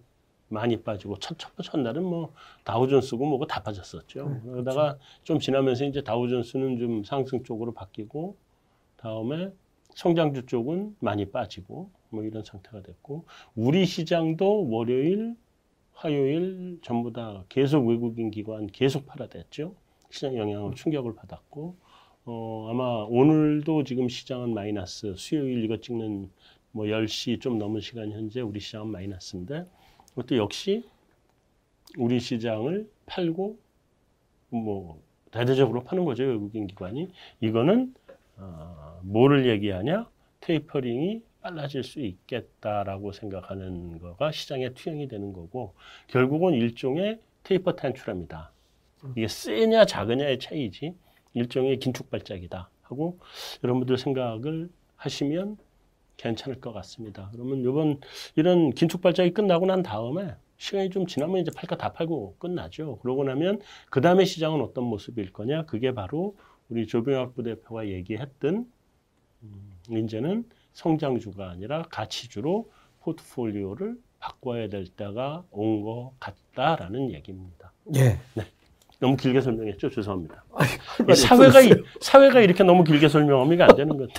많이 0.48 0.82
빠지고 0.82 1.18
첫, 1.20 1.38
첫, 1.38 1.52
첫날은 1.62 2.04
뭐 2.04 2.34
다우존스고 2.64 3.26
뭐고 3.26 3.46
다 3.46 3.62
빠졌었죠. 3.62 4.30
네, 4.30 4.40
그러다가 4.44 4.94
그렇죠. 4.94 5.00
좀 5.24 5.40
지나면서 5.40 5.86
이제 5.86 6.02
다우존스는 6.02 6.80
좀 6.80 7.04
상승 7.04 7.44
쪽으로 7.44 7.74
바뀌고 7.74 8.36
다음에 8.98 9.52
성장주 9.94 10.48
쪽은 10.48 10.96
많이 11.00 11.30
빠지고 11.30 11.92
뭐 12.10 12.24
이런 12.24 12.44
상태가 12.44 12.82
됐고 12.82 13.26
우리 13.56 13.86
시장도 13.86 14.70
월요일, 14.70 15.36
화요일 16.00 16.80
전부 16.82 17.12
다 17.12 17.44
계속 17.50 17.86
외국인 17.86 18.32
기관 18.32 18.68
계속 18.68 19.06
팔아댔죠. 19.06 19.76
시장 20.10 20.38
영향을 20.38 20.74
충격을 20.74 21.14
받았고 21.14 21.76
어 22.24 22.68
아마 22.70 23.04
오늘도 23.04 23.84
지금 23.84 24.08
시장은 24.08 24.54
마이너스 24.54 25.14
수요일 25.18 25.62
이거 25.66 25.82
찍는 25.82 26.30
뭐 26.72 26.86
10시 26.86 27.42
좀 27.42 27.58
넘은 27.58 27.82
시간 27.82 28.14
현재 28.14 28.40
우리 28.40 28.62
시장은 28.62 28.88
마이너스인데 28.88 29.66
그것도 30.12 30.38
역시 30.38 30.86
우리 31.98 32.22
시장을 32.22 32.90
팔고 33.06 33.58
뭐 34.52 35.02
대대적으로 35.32 35.84
파는 35.84 36.06
거죠 36.06 36.24
외국인 36.24 36.68
기관이 36.68 37.12
이거는 37.42 37.94
어, 38.38 39.02
뭐를 39.04 39.48
얘기하냐 39.50 40.08
테이퍼링이 40.40 41.24
빨라질 41.42 41.84
수 41.84 42.00
있겠다라고 42.02 43.12
생각하는 43.12 44.00
거가 44.00 44.32
시장의 44.32 44.74
투영이 44.74 45.08
되는 45.08 45.34
거고 45.34 45.74
결국은 46.08 46.54
일종의 46.54 47.20
테이퍼 47.44 47.76
탄출합니다. 47.76 48.52
이게 49.16 49.28
세냐 49.28 49.86
작으냐의 49.86 50.40
차이지 50.40 50.94
일종의 51.34 51.80
긴축 51.80 52.10
발작이다 52.10 52.70
하고 52.82 53.20
여러분들 53.64 53.98
생각을 53.98 54.70
하시면 54.98 55.58
괜찮을 56.18 56.60
것 56.60 56.74
같습니다. 56.74 57.30
그러면 57.32 57.62
이번 57.62 58.00
이런 58.36 58.72
긴축 58.72 59.02
발작이 59.02 59.32
끝나고 59.32 59.66
난 59.66 59.84
다음에 59.84 60.36
시간이 60.58 60.90
좀 60.90 61.08
지나면 61.08 61.38
이제 61.38 61.52
팔까 61.56 61.78
다 61.78 61.94
팔고 61.94 62.36
끝나죠. 62.38 62.98
그러고 62.98 63.24
나면 63.24 63.62
그 63.90 64.02
다음에 64.02 64.26
시장은 64.26 64.62
어떤 64.62 64.84
모습일 64.84 65.32
거냐? 65.32 65.66
그게 65.66 65.94
바로 65.94 66.36
우리 66.68 66.86
조병학 66.86 67.36
부대표가 67.36 67.88
얘기했던 67.88 68.70
음, 69.44 69.72
이제는 69.90 70.44
성장주가 70.74 71.50
아니라 71.50 71.84
가치주로 71.90 72.70
포트폴리오를 73.02 73.96
바꿔야 74.20 74.68
될 74.70 74.86
때가 74.88 75.44
온 75.52 75.82
것 75.84 76.12
같다라는 76.20 77.12
얘기입니다. 77.14 77.72
예. 77.96 78.20
네. 78.36 78.44
너무 79.00 79.16
길게 79.16 79.40
설명했죠. 79.40 79.90
죄송합니다. 79.90 80.44
아니, 80.54 81.16
사회가 81.16 81.60
사회가 82.02 82.42
이렇게 82.42 82.64
너무 82.66 82.84
길게 82.84 83.08
설명하면 83.08 83.62
안 83.62 83.76
되는 83.76 83.98
건데. 83.98 84.14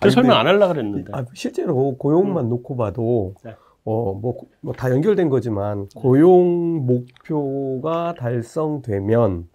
아니, 0.00 0.10
설명 0.10 0.36
안 0.38 0.46
하려고 0.48 0.72
그랬는데. 0.74 1.12
아, 1.14 1.24
실제로 1.34 1.96
고용만 1.96 2.46
음. 2.46 2.50
놓고 2.50 2.76
봐도 2.76 3.34
네. 3.44 3.54
어, 3.84 4.12
뭐, 4.14 4.36
뭐다 4.60 4.90
연결된 4.90 5.28
거지만 5.28 5.88
고용 5.94 6.84
목표가 6.84 8.14
달성되면 8.18 9.48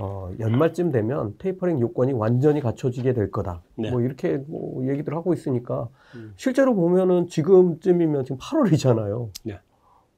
어, 0.00 0.30
연말쯤 0.40 0.90
되면 0.90 1.36
테이퍼링 1.38 1.80
요건이 1.80 2.12
완전히 2.12 2.60
갖춰지게 2.60 3.12
될 3.12 3.30
거다. 3.30 3.62
네. 3.76 3.90
뭐 3.90 4.00
이렇게 4.00 4.38
뭐 4.38 4.86
얘기들 4.88 5.14
하고 5.14 5.32
있으니까 5.32 5.88
음. 6.16 6.32
실제로 6.36 6.74
보면은 6.74 7.28
지금쯤이면 7.28 8.24
지금 8.24 8.38
8월이잖아요. 8.38 9.30
네. 9.44 9.60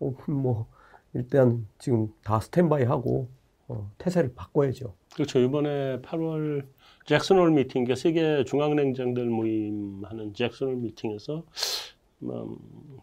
어, 0.00 0.14
뭐 0.28 0.66
일단 1.12 1.66
지금 1.78 2.12
다 2.23 2.40
스탠바이 2.40 2.85
하고 2.85 3.28
어, 3.68 3.90
태세를 3.99 4.33
바꿔야죠. 4.35 4.95
그렇죠. 5.14 5.40
이번에 5.40 6.00
8월 6.00 6.64
잭슨홀 7.06 7.50
미팅, 7.50 7.85
그러니까 7.85 7.95
세계 7.97 8.45
중앙은행장들 8.44 9.26
모임하는 9.26 10.35
잭슨홀 10.35 10.76
미팅에서 10.76 11.45
음, 12.23 12.56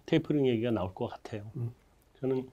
테이퍼링 0.05 0.47
얘기가 0.47 0.71
나올 0.71 0.93
것 0.93 1.07
같아요. 1.07 1.43
음. 1.55 1.71
저는 2.19 2.47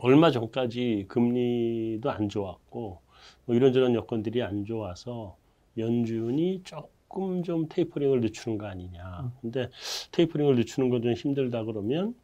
얼마 0.00 0.30
전까지 0.30 1.06
금리도 1.08 2.10
안 2.10 2.28
좋았고 2.28 3.01
뭐 3.44 3.54
이런저런 3.56 3.94
여건들이 3.94 4.42
안 4.42 4.64
좋아서 4.64 5.36
연준이 5.78 6.62
조금 6.64 7.42
좀 7.42 7.68
테이퍼링을 7.68 8.20
늦추는 8.20 8.58
거 8.58 8.66
아니냐. 8.66 9.20
음. 9.22 9.30
근데 9.40 9.70
테이퍼링을 10.12 10.56
늦추는 10.56 10.90
건 10.90 11.02
좀 11.02 11.12
힘들다 11.14 11.64
그러면 11.64 12.14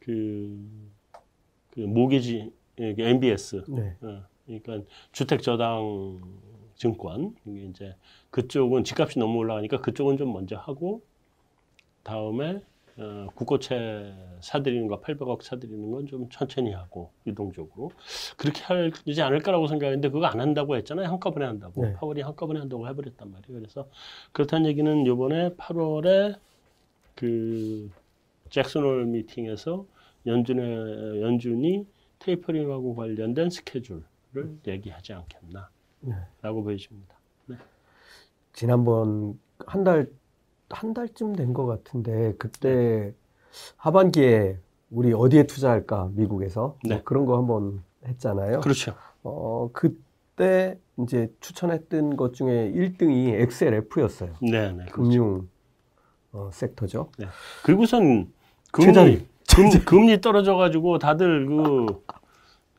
그, 0.00 0.58
그 1.70 1.80
모기지 1.80 2.52
MBS 2.78 3.64
네. 3.68 3.96
어, 4.02 4.22
그러니까 4.46 4.80
주택 5.12 5.42
저당 5.42 6.20
증권 6.76 7.34
이게 7.46 7.64
이제 7.66 7.96
그쪽은 8.30 8.84
집값이 8.84 9.18
너무 9.18 9.38
올라가니까 9.38 9.80
그쪽은 9.80 10.16
좀 10.18 10.32
먼저 10.32 10.56
하고 10.56 11.02
다음에 12.02 12.62
어, 12.98 13.26
국고채 13.34 14.14
사들이는 14.40 14.86
거 14.88 15.00
800억 15.00 15.42
사들이는 15.42 15.90
건 15.90 16.06
좀 16.06 16.28
천천히 16.30 16.72
하고 16.72 17.10
유동적으로 17.26 17.90
그렇게 18.36 18.62
하지 18.62 19.22
않을 19.22 19.40
까라고 19.40 19.66
생각했는데 19.66 20.08
그거 20.10 20.26
안 20.26 20.40
한다고 20.40 20.76
했잖아요 20.76 21.08
한꺼번에 21.08 21.46
한다고 21.46 21.84
네. 21.84 21.94
파월이 21.94 22.22
한꺼번에 22.22 22.60
한다고 22.60 22.88
해버렸단 22.88 23.30
말이에요 23.30 23.60
그래서 23.60 23.88
그렇다는 24.32 24.66
얘기는 24.66 25.06
요번에 25.06 25.50
8월에 25.50 26.38
그 27.14 27.90
잭슨홀 28.50 29.06
미팅에서 29.06 29.84
연준의 30.26 31.22
연준이 31.22 31.86
테이퍼링하고 32.18 32.94
관련된 32.94 33.50
스케줄을 33.50 34.02
얘기하지 34.66 35.12
않겠나라고 35.12 35.70
네. 36.00 36.20
보여집니다. 36.42 37.14
네. 37.46 37.56
지난번 38.52 39.38
한 39.66 39.84
달, 39.84 40.08
한 40.70 40.94
달쯤 40.94 41.34
된 41.36 41.52
것 41.52 41.66
같은데, 41.66 42.34
그때 42.38 42.70
네. 42.70 43.14
하반기에 43.76 44.58
우리 44.90 45.12
어디에 45.12 45.44
투자할까, 45.44 46.10
미국에서. 46.14 46.60
뭐 46.60 46.76
네. 46.84 46.94
뭐 46.96 47.04
그런 47.04 47.26
거 47.26 47.36
한번 47.36 47.82
했잖아요. 48.06 48.60
그렇죠. 48.60 48.94
어, 49.22 49.70
그때 49.72 50.78
이제 51.02 51.32
추천했던 51.40 52.16
것 52.16 52.34
중에 52.34 52.72
1등이 52.74 53.34
XLF였어요. 53.40 54.34
네, 54.42 54.72
네. 54.72 54.84
금융 54.86 55.48
어, 56.32 56.50
섹터죠. 56.52 57.10
네. 57.18 57.26
그리고선 57.64 58.32
금리, 58.72 59.26
금, 59.54 59.70
금리 59.84 60.20
떨어져 60.20 60.54
가지고 60.56 60.98
다들 60.98 61.46
그, 61.46 61.86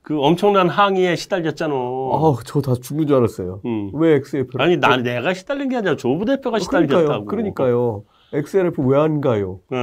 그 0.07 0.17
엄청난 0.23 0.69
항의에 0.69 1.17
시달렸잖아. 1.17 1.73
아, 1.75 2.33
저 2.45 2.61
다 2.61 2.75
죽는 2.75 3.07
줄 3.07 3.17
알았어요. 3.17 3.59
음. 3.65 3.91
왜 3.93 4.13
XLF? 4.15 4.57
아니, 4.57 4.77
나, 4.77 4.95
내가 4.95 5.33
시달린 5.33 5.67
게 5.67 5.75
아니라 5.75 5.97
조부 5.97 6.23
대표가 6.23 6.55
어, 6.55 6.59
시달렸다고. 6.61 7.25
그러니까요. 7.25 7.25
그러니까요. 7.25 8.03
XLF 8.31 8.81
왜 8.83 8.97
안 8.97 9.19
가요? 9.19 9.59
네. 9.69 9.77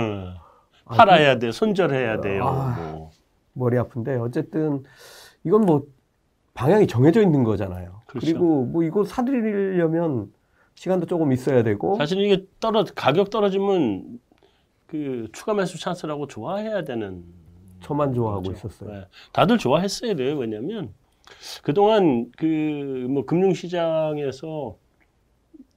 팔아야 0.86 1.38
돼, 1.38 1.52
손절해야 1.52 2.22
돼요. 2.22 2.42
아, 2.42 2.74
뭐. 2.94 3.10
머리 3.52 3.76
아픈데 3.76 4.14
어쨌든 4.16 4.82
이건 5.44 5.66
뭐 5.66 5.82
방향이 6.54 6.86
정해져 6.86 7.20
있는 7.20 7.44
거잖아요. 7.44 8.00
그렇죠. 8.06 8.26
그리고뭐 8.26 8.82
이거 8.82 9.04
사들이려면 9.04 10.32
시간도 10.74 11.04
조금 11.04 11.32
있어야 11.32 11.62
되고. 11.62 11.96
사실 11.96 12.18
이게 12.22 12.46
떨어 12.60 12.86
가격 12.94 13.28
떨어지면 13.28 14.20
그 14.86 15.28
추가 15.34 15.52
매수 15.52 15.78
찬스라고 15.78 16.28
좋아해야 16.28 16.82
되는. 16.84 17.24
저만 17.84 18.14
좋아하고 18.14 18.52
거죠. 18.52 18.52
있었어요. 18.52 18.90
네. 18.92 19.04
다들 19.32 19.58
좋아했어야 19.58 20.14
돼요. 20.14 20.36
왜냐면 20.38 20.92
그동안 21.62 22.30
그 22.36 23.06
뭐 23.10 23.24
금융시장에서 23.26 24.76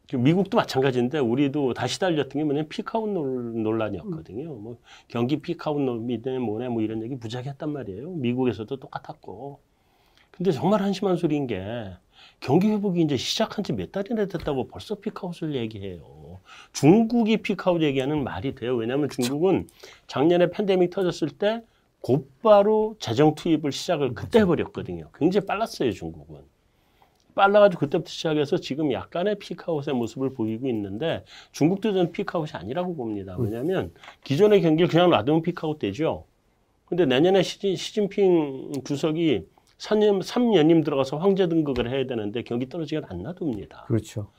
그 0.09 0.15
미국도 0.15 0.57
마찬가지인데 0.57 1.19
우리도 1.19 1.73
다시 1.73 1.99
달렸던 1.99 2.39
게 2.39 2.43
뭐냐면 2.45 2.69
피카운 2.69 3.13
논란이었거든요. 3.63 4.53
뭐 4.55 4.77
경기 5.09 5.41
피카운 5.41 5.85
논이든 5.85 6.41
뭐네 6.41 6.69
뭐 6.69 6.81
이런 6.81 7.03
얘기 7.03 7.15
무지하게 7.15 7.49
했단 7.49 7.71
말이에요. 7.73 8.11
미국에서도 8.11 8.73
똑같았고. 8.77 9.59
근데 10.31 10.51
정말 10.51 10.81
한심한 10.81 11.17
소리인 11.17 11.47
게 11.47 11.91
경기 12.39 12.69
회복이 12.69 13.01
이제 13.01 13.17
시작한 13.17 13.63
지 13.63 13.73
몇 13.73 13.91
달이나 13.91 14.25
됐다고 14.27 14.67
벌써 14.67 14.95
피크아웃을 14.95 15.55
얘기해요. 15.55 16.39
중국이 16.73 17.37
피크아웃 17.37 17.81
얘기하는 17.81 18.23
말이 18.23 18.55
돼요. 18.55 18.75
왜냐하면 18.75 19.09
중국은 19.09 19.67
작년에 20.07 20.49
팬데믹 20.51 20.89
터졌을 20.91 21.29
때 21.29 21.63
곧바로 22.01 22.95
재정 22.99 23.35
투입을 23.35 23.71
시작을 23.71 24.13
그때 24.13 24.39
해버렸거든요. 24.39 25.09
굉장히 25.17 25.45
빨랐어요, 25.45 25.91
중국은. 25.91 26.41
빨라가지고 27.35 27.79
그때부터 27.81 28.09
시작해서 28.09 28.57
지금 28.57 28.91
약간의 28.91 29.37
피크아웃의 29.37 29.93
모습을 29.93 30.33
보이고 30.33 30.67
있는데 30.67 31.23
중국도 31.51 31.93
저는 31.93 32.11
피크아웃이 32.11 32.51
아니라고 32.53 32.95
봅니다. 32.95 33.35
왜냐하면 33.37 33.93
기존의 34.23 34.61
경기를 34.61 34.89
그냥 34.89 35.11
놔두면 35.11 35.43
피크아웃 35.43 35.77
되죠. 35.77 36.25
근데 36.85 37.05
내년에 37.05 37.43
시진, 37.43 37.75
시진핑 37.75 38.83
주석이 38.85 39.45
3년, 39.77 40.23
3년임 40.23 40.83
들어가서 40.83 41.17
황제 41.17 41.47
등극을 41.47 41.91
해야 41.91 42.07
되는데 42.07 42.41
경기 42.41 42.67
떨어지게 42.67 43.01
안 43.07 43.21
놔둡니다. 43.21 43.85
그렇죠. 43.87 44.31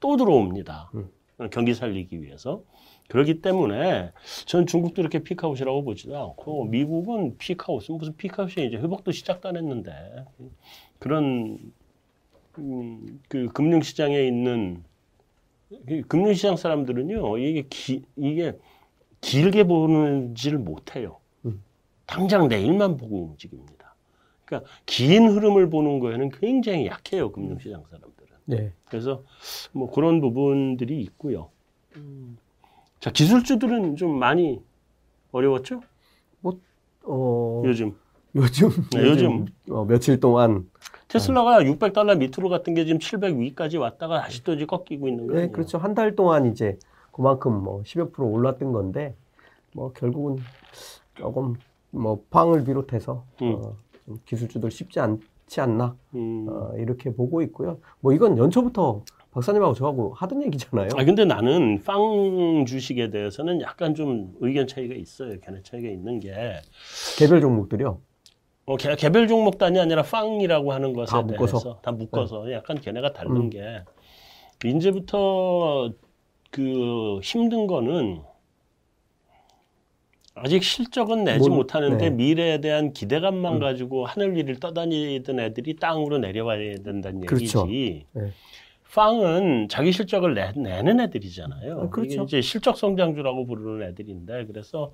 또 0.00 0.16
들어옵니다. 0.16 0.90
음. 0.94 1.08
경기 1.50 1.74
살리기 1.74 2.22
위해서. 2.22 2.62
그렇기 3.10 3.42
때문에 3.42 4.12
전 4.46 4.66
중국도 4.66 5.02
이렇게 5.02 5.18
피크아웃이라고 5.18 5.82
보지도 5.82 6.16
않고 6.16 6.66
미국은 6.66 7.36
피크아웃은 7.38 7.98
무슨 7.98 8.16
피크아웃이 8.16 8.66
이제 8.66 8.76
회복도 8.76 9.10
시작도 9.10 9.48
안 9.48 9.56
했는데 9.56 9.92
그런 11.00 11.58
음, 12.58 13.20
그 13.28 13.48
금융시장에 13.48 14.22
있는 14.22 14.84
그 15.86 16.02
금융시장 16.02 16.56
사람들은요 16.56 17.38
이게 17.38 17.66
기, 17.68 18.04
이게 18.16 18.56
길게 19.20 19.64
보는지를 19.64 20.58
못해요. 20.58 21.18
음. 21.44 21.62
당장 22.06 22.46
내일만 22.46 22.96
보고 22.96 23.24
움직입니다. 23.24 23.96
그러니까 24.44 24.70
긴 24.86 25.28
흐름을 25.28 25.68
보는 25.68 25.98
거에는 25.98 26.30
굉장히 26.30 26.86
약해요 26.86 27.32
금융시장 27.32 27.82
사람들은. 27.90 28.30
네. 28.44 28.72
그래서 28.84 29.24
뭐 29.72 29.90
그런 29.90 30.20
부분들이 30.20 31.00
있고요. 31.02 31.50
음. 31.96 32.38
자 33.00 33.10
기술주들은 33.10 33.96
좀 33.96 34.18
많이 34.18 34.62
어려웠죠? 35.32 35.80
뭐 36.40 36.58
어... 37.04 37.62
요즘 37.64 37.96
요즘 38.34 38.68
네, 38.92 39.02
요즘 39.08 39.46
어, 39.70 39.84
며칠 39.84 40.20
동안 40.20 40.68
테슬라가 41.08 41.60
600달러 41.62 42.16
밑으로 42.16 42.48
갔던 42.48 42.74
게 42.74 42.84
지금 42.84 43.00
700 43.00 43.36
위까지 43.38 43.78
왔다가 43.78 44.20
다시 44.22 44.44
또 44.44 44.52
이제 44.52 44.64
꺾이고 44.66 45.08
있는 45.08 45.26
거예요. 45.26 45.40
네, 45.46 45.50
그렇죠. 45.50 45.78
한 45.78 45.94
달 45.94 46.14
동안 46.14 46.46
이제 46.46 46.78
그만큼 47.10 47.64
뭐 47.64 47.82
10여 47.82 48.12
프로 48.12 48.28
올랐던 48.28 48.70
건데 48.72 49.16
뭐 49.74 49.92
결국은 49.92 50.36
조금 51.16 51.54
뭐 51.90 52.22
팡을 52.30 52.62
비롯해서 52.64 53.24
음. 53.42 53.54
어, 53.56 53.74
기술주들 54.26 54.70
쉽지 54.70 55.00
않지 55.00 55.60
않나 55.60 55.96
음. 56.14 56.46
어, 56.48 56.72
이렇게 56.76 57.12
보고 57.12 57.42
있고요. 57.42 57.78
뭐 58.00 58.12
이건 58.12 58.38
연초부터 58.38 59.02
박사님하고 59.32 59.74
저하고 59.74 60.12
하던 60.14 60.42
얘기잖아요. 60.44 60.88
아 60.96 61.04
근데 61.04 61.24
나는 61.24 61.82
빵 61.84 62.64
주식에 62.66 63.10
대해서는 63.10 63.60
약간 63.60 63.94
좀 63.94 64.34
의견 64.40 64.66
차이가 64.66 64.94
있어요. 64.94 65.38
견해 65.40 65.62
차이가 65.62 65.88
있는 65.88 66.18
게 66.18 66.32
개별 67.16 67.40
종목들이요. 67.40 68.00
어, 68.66 68.76
개, 68.76 68.94
개별 68.96 69.28
종목 69.28 69.58
단위 69.58 69.78
아니라 69.78 70.02
빵이라고 70.02 70.72
하는 70.72 70.92
것에 70.92 71.10
다 71.10 71.26
대해서 71.26 71.44
묶어서. 71.44 71.80
다 71.82 71.92
묶어서 71.92 72.44
네. 72.44 72.54
약간 72.54 72.80
견해가 72.80 73.12
다른 73.12 73.36
음. 73.36 73.50
게 73.50 73.82
이제부터 74.64 75.92
그 76.50 77.20
힘든 77.22 77.66
거는 77.66 78.22
아직 80.34 80.62
실적은 80.62 81.24
내지 81.24 81.48
뭐, 81.48 81.58
못하는데 81.58 82.10
네. 82.10 82.10
미래에 82.10 82.60
대한 82.60 82.92
기대감만 82.92 83.54
음. 83.54 83.58
가지고 83.60 84.06
하늘 84.06 84.36
위를 84.36 84.58
떠다니던 84.58 85.38
애들이 85.38 85.76
땅으로 85.76 86.18
내려와야 86.18 86.76
된다는 86.82 87.20
그렇죠. 87.22 87.66
얘기지. 87.68 88.06
네. 88.12 88.32
팡은 88.94 89.68
자기 89.68 89.92
실적을 89.92 90.34
내, 90.34 90.52
내는 90.56 91.00
애들이잖아요. 91.00 91.80
아, 91.80 91.88
그렇죠. 91.90 92.12
이게 92.12 92.22
이제 92.22 92.40
실적 92.40 92.76
성장주라고 92.76 93.46
부르는 93.46 93.88
애들인데 93.88 94.46
그래서 94.46 94.92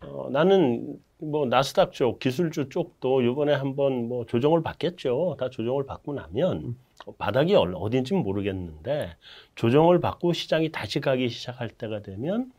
어, 0.00 0.28
나는 0.30 0.98
뭐 1.18 1.46
나스닥 1.46 1.92
쪽 1.92 2.18
기술주 2.18 2.68
쪽도 2.68 3.22
이번에 3.22 3.54
한번 3.54 4.08
뭐 4.08 4.24
조정을 4.26 4.62
받겠죠. 4.62 5.36
다 5.38 5.50
조정을 5.50 5.86
받고 5.86 6.14
나면 6.14 6.56
음. 6.58 6.78
바닥이 7.18 7.54
어딘지 7.56 8.14
모르겠는데 8.14 9.16
조정을 9.56 10.00
받고 10.00 10.32
시장이 10.32 10.70
다시 10.70 11.00
가기 11.00 11.28
시작할 11.28 11.68
때가 11.70 12.02
되면 12.02 12.52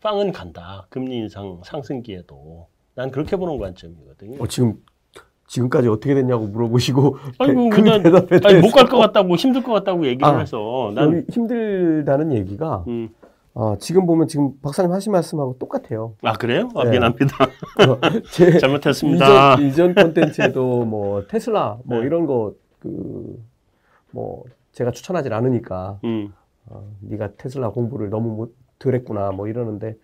빵은 0.00 0.32
간다. 0.32 0.86
금리 0.90 1.16
인상 1.16 1.60
상승기에도. 1.64 2.68
난 2.94 3.10
그렇게 3.10 3.36
보는 3.36 3.58
관점이거든요. 3.58 4.42
어, 4.42 4.46
지금 4.46 4.80
지금까지 5.46 5.88
어떻게 5.88 6.14
됐냐고 6.14 6.46
물어보시고 6.46 7.16
아이고 7.38 7.68
그냥 7.70 8.02
못갈 8.62 8.86
것 8.88 8.98
같다고 8.98 9.36
힘들 9.36 9.62
것 9.62 9.72
같다고 9.72 10.06
얘기를 10.06 10.26
아, 10.26 10.38
해서 10.38 10.92
난 10.94 11.24
힘들다는 11.30 12.32
얘기가 12.32 12.84
음. 12.88 13.10
어, 13.56 13.76
지금 13.78 14.04
보면 14.06 14.26
지금 14.26 14.52
박사님 14.62 14.90
하신 14.90 15.12
말씀하고 15.12 15.56
똑같아요. 15.60 16.14
아 16.22 16.32
그래요? 16.32 16.68
아, 16.74 16.84
네. 16.84 16.90
미안합니다. 16.90 17.36
제 18.32 18.56
잘못했습니다. 18.58 19.54
이전, 19.54 19.66
이전 19.66 19.94
콘텐츠에도 19.94 20.84
뭐 20.84 21.26
테슬라 21.28 21.78
뭐 21.84 22.00
네. 22.00 22.06
이런 22.06 22.26
거 22.26 22.54
그 22.80 23.36
뭐 24.10 24.44
제가 24.72 24.92
추천하지 24.92 25.28
않으니까 25.32 25.98
음. 26.04 26.32
어, 26.66 26.84
네가 27.00 27.30
테슬라 27.36 27.70
공부를 27.70 28.10
너무 28.10 28.30
못 28.36 28.54
덜했구나 28.78 29.32
뭐 29.32 29.48
이러는데 29.48 29.96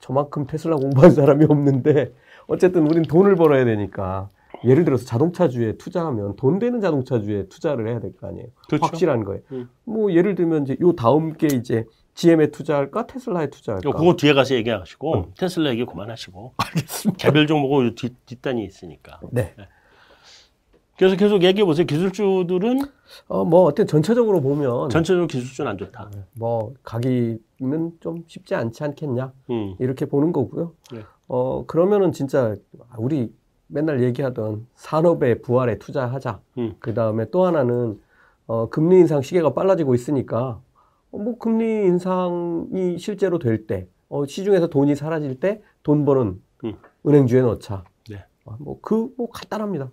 저만큼 0.00 0.46
테슬라 0.46 0.76
공부한 0.76 1.10
사람이 1.10 1.46
없는데 1.48 2.12
어쨌든 2.48 2.86
우린 2.86 3.02
돈을 3.02 3.34
벌어야 3.36 3.64
되니까 3.64 4.28
예를 4.64 4.84
들어서 4.84 5.04
자동차주에 5.04 5.76
투자하면 5.76 6.36
돈 6.36 6.58
되는 6.58 6.80
자동차주에 6.80 7.48
투자를 7.48 7.88
해야 7.88 8.00
될 8.00 8.12
거 8.16 8.28
아니에요. 8.28 8.48
그렇죠. 8.68 8.84
확실한 8.86 9.24
거예요. 9.24 9.42
음. 9.52 9.68
뭐 9.84 10.12
예를 10.12 10.34
들면 10.34 10.64
이제 10.64 10.76
요 10.80 10.92
다음 10.94 11.34
게 11.34 11.48
이제 11.48 11.84
GM에 12.14 12.50
투자할까 12.50 13.06
테슬라에 13.06 13.50
투자할까. 13.50 13.90
그거 13.92 14.16
뒤에 14.16 14.32
가서 14.32 14.54
얘기하시고 14.54 15.14
음. 15.14 15.24
테슬라 15.38 15.70
얘기 15.70 15.84
그만하시고. 15.84 16.54
알겠습니다. 16.56 17.18
개별 17.18 17.46
종목은 17.46 17.94
뒷, 17.94 18.14
뒷단이 18.24 18.64
있으니까. 18.64 19.20
네. 19.30 19.54
네. 19.58 19.68
그래서 20.98 21.14
계속 21.16 21.42
얘기해 21.42 21.66
보세요. 21.66 21.84
기술주들은 21.86 22.80
어뭐 23.28 23.64
어때 23.64 23.84
전체적으로 23.84 24.40
보면 24.40 24.88
전체적으로 24.88 25.26
기술주는 25.26 25.70
안 25.70 25.76
좋다. 25.76 26.08
네. 26.14 26.22
뭐 26.32 26.72
가기는 26.82 27.38
좀 28.00 28.24
쉽지 28.26 28.54
않지 28.54 28.82
않겠냐 28.82 29.32
음. 29.50 29.74
이렇게 29.78 30.06
보는 30.06 30.32
거고요. 30.32 30.72
네. 30.92 31.00
어 31.28 31.66
그러면은 31.66 32.12
진짜 32.12 32.56
우리 32.96 33.30
맨날 33.68 34.02
얘기하던 34.02 34.66
산업의 34.74 35.42
부활에 35.42 35.78
투자하자. 35.78 36.40
음. 36.58 36.74
그 36.78 36.94
다음에 36.94 37.30
또 37.30 37.44
하나는 37.46 38.00
어 38.46 38.68
금리 38.68 38.98
인상 38.98 39.22
시계가 39.22 39.54
빨라지고 39.54 39.94
있으니까 39.94 40.60
어, 41.10 41.18
뭐 41.18 41.38
금리 41.38 41.64
인상이 41.86 42.98
실제로 42.98 43.38
될 43.38 43.66
때, 43.66 43.88
어 44.08 44.24
시중에서 44.26 44.68
돈이 44.68 44.94
사라질 44.94 45.40
때 45.40 45.62
돈 45.86 46.04
버는 46.04 46.42
음. 46.64 46.76
은행주에 47.06 47.42
넣자. 47.42 47.84
네. 48.10 48.24
어, 48.44 48.56
뭐그 48.58 49.14
뭐 49.16 49.30
간단합니다. 49.30 49.88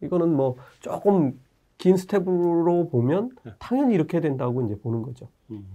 이거는 0.00 0.28
뭐 0.34 0.56
조금 0.78 1.40
긴 1.76 1.96
스텝으로 1.96 2.88
보면 2.88 3.30
네. 3.42 3.52
당연히 3.58 3.94
이렇게 3.94 4.20
된다고 4.20 4.64
이제 4.64 4.78
보는 4.78 5.02
거죠. 5.02 5.28
음. 5.50 5.66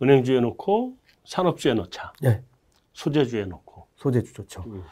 은행주에 0.00 0.40
넣고 0.40 0.94
산업주에 1.24 1.74
넣자. 1.74 2.12
네. 2.22 2.40
소재주에 2.92 3.46
넣고. 3.46 3.86
소재주 3.96 4.32
좋죠. 4.32 4.62
음. 4.68 4.84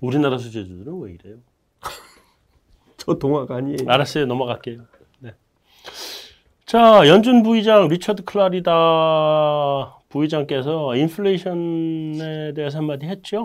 우리나라 0.00 0.38
소재주들은 0.38 1.00
왜 1.00 1.12
이래요? 1.12 1.36
저 2.96 3.14
동화가 3.14 3.56
아니에요. 3.56 3.78
알았어요. 3.86 4.26
넘어갈게요. 4.26 4.82
네. 5.20 5.34
자, 6.66 7.06
연준 7.06 7.42
부의장 7.42 7.88
리처드 7.88 8.24
클라리다 8.24 9.98
부의장께서 10.08 10.96
인플레이션에 10.96 12.52
대해서 12.54 12.78
한마디 12.78 13.06
했죠? 13.06 13.44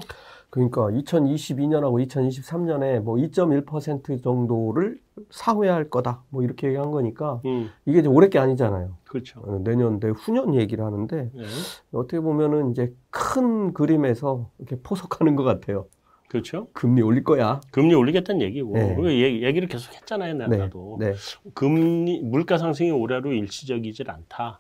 그러니까 0.49 0.83
2022년하고 0.83 2.07
2023년에 2.07 3.01
뭐 3.01 3.17
2.1% 3.17 4.23
정도를 4.23 4.99
사회할 5.29 5.89
거다. 5.89 6.23
뭐 6.29 6.43
이렇게 6.43 6.67
얘기한 6.67 6.91
거니까 6.91 7.41
음, 7.45 7.69
이게 7.85 7.99
이제 7.99 8.07
올해 8.07 8.29
게 8.29 8.39
아니잖아요. 8.39 8.95
그렇죠. 9.03 9.41
어, 9.41 9.59
내년 9.63 9.99
내후년 9.99 10.55
얘기를 10.55 10.85
하는데 10.85 11.29
네, 11.33 11.43
어떻게 11.91 12.21
보면은 12.21 12.71
이제 12.71 12.93
큰 13.09 13.73
그림에서 13.73 14.49
이렇게 14.59 14.77
포석하는 14.81 15.35
것 15.35 15.43
같아요. 15.43 15.87
그렇죠. 16.35 16.67
금리 16.73 17.01
올릴 17.01 17.23
거야. 17.23 17.61
금리 17.71 17.93
올리겠다는 17.93 18.41
얘기고. 18.41 18.73
네. 18.73 18.95
그 18.95 19.13
얘기, 19.13 19.41
얘기를 19.41 19.69
계속 19.69 19.93
했잖아요, 19.93 20.33
네, 20.33 20.47
내가도. 20.47 20.97
네, 20.99 21.13
금리, 21.53 22.19
물가 22.19 22.57
상승이 22.57 22.91
올해로 22.91 23.31
일시적이질 23.31 24.11
않다. 24.11 24.59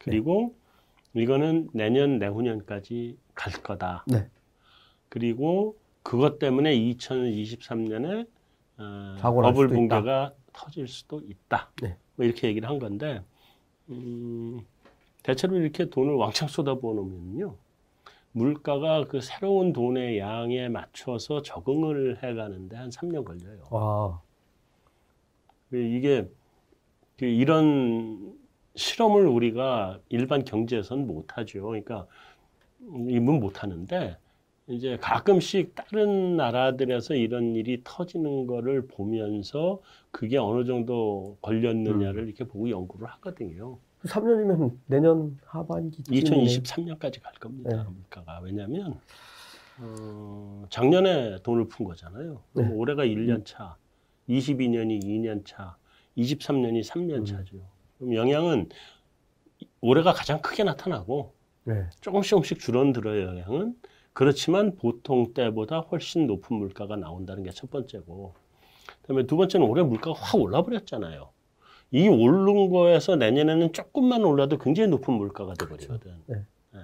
그리고 0.00 0.54
이거는 1.14 1.70
내년, 1.72 2.20
내후년까지 2.20 3.18
갈 3.34 3.52
거다. 3.52 4.04
네. 4.06 4.28
그리고 5.08 5.76
그것 6.04 6.38
때문에 6.38 6.76
2023년에 6.76 8.28
어, 8.76 9.16
버블 9.20 9.66
있다. 9.66 9.74
붕괴가 9.74 10.34
터질 10.52 10.86
수도 10.86 11.20
있다. 11.20 11.72
네. 11.82 11.96
뭐 12.14 12.24
이렇게 12.24 12.46
얘기를 12.46 12.68
한 12.68 12.78
건데 12.78 13.22
음, 13.90 14.60
대체로 15.24 15.56
이렇게 15.56 15.86
돈을 15.86 16.14
왕창 16.14 16.46
쏟아부어 16.48 16.94
놓으면요. 16.94 17.56
물가가 18.38 19.04
그 19.04 19.20
새로운 19.20 19.72
돈의 19.72 20.18
양에 20.18 20.68
맞춰서 20.68 21.42
적응을 21.42 22.22
해가는데 22.22 22.76
한 22.76 22.90
3년 22.90 23.24
걸려요. 23.24 23.64
와, 23.70 24.22
이게 25.72 26.28
그 27.18 27.24
이런 27.26 28.38
실험을 28.76 29.26
우리가 29.26 29.98
일반 30.08 30.44
경제에서는 30.44 31.06
못하죠. 31.06 31.64
그러니까 31.66 32.06
이문 32.80 33.40
못하는데 33.40 34.16
이제 34.68 34.98
가끔씩 35.00 35.74
다른 35.74 36.36
나라들에서 36.36 37.14
이런 37.14 37.56
일이 37.56 37.80
터지는 37.82 38.46
거를 38.46 38.86
보면서 38.86 39.80
그게 40.10 40.36
어느 40.36 40.64
정도 40.64 41.36
걸렸느냐를 41.42 42.26
이렇게 42.26 42.44
보고 42.44 42.70
연구를 42.70 43.08
하거든요. 43.08 43.78
3년이면 44.04 44.76
내년 44.86 45.38
하반기 45.46 46.02
2023년까지 46.04 47.20
갈 47.22 47.32
겁니다. 47.34 47.70
네. 47.76 47.82
물가가. 47.90 48.40
왜냐하면 48.42 49.00
어, 49.80 50.64
작년에 50.70 51.38
돈을 51.42 51.68
푼 51.68 51.86
거잖아요. 51.86 52.42
네. 52.52 52.68
올해가 52.72 53.04
1년 53.04 53.44
차, 53.44 53.76
22년이 54.28 55.02
2년 55.02 55.44
차, 55.44 55.76
23년이 56.16 56.84
3년 56.84 57.18
음. 57.18 57.24
차죠. 57.24 57.56
그럼 57.98 58.14
영향은 58.14 58.68
올해가 59.80 60.12
가장 60.12 60.40
크게 60.42 60.64
나타나고 60.64 61.34
네. 61.64 61.86
조금씩 62.00 62.30
조금씩 62.30 62.58
줄어들어요, 62.60 63.28
영향은. 63.28 63.76
그렇지만 64.12 64.74
보통 64.76 65.32
때보다 65.34 65.80
훨씬 65.80 66.26
높은 66.26 66.56
물가가 66.56 66.96
나온다는 66.96 67.42
게 67.44 67.50
첫 67.52 67.70
번째고. 67.70 68.34
그다음에 69.02 69.26
두 69.26 69.36
번째는 69.36 69.66
올해 69.66 69.82
물가가 69.82 70.18
확 70.18 70.34
올라버렸잖아요. 70.40 71.30
이 71.90 72.06
오른 72.08 72.70
거에서 72.70 73.16
내년에는 73.16 73.72
조금만 73.72 74.24
올라도 74.24 74.58
굉장히 74.58 74.90
높은 74.90 75.14
물가가 75.14 75.54
돼버리거든. 75.54 76.12
네. 76.26 76.36
네. 76.74 76.80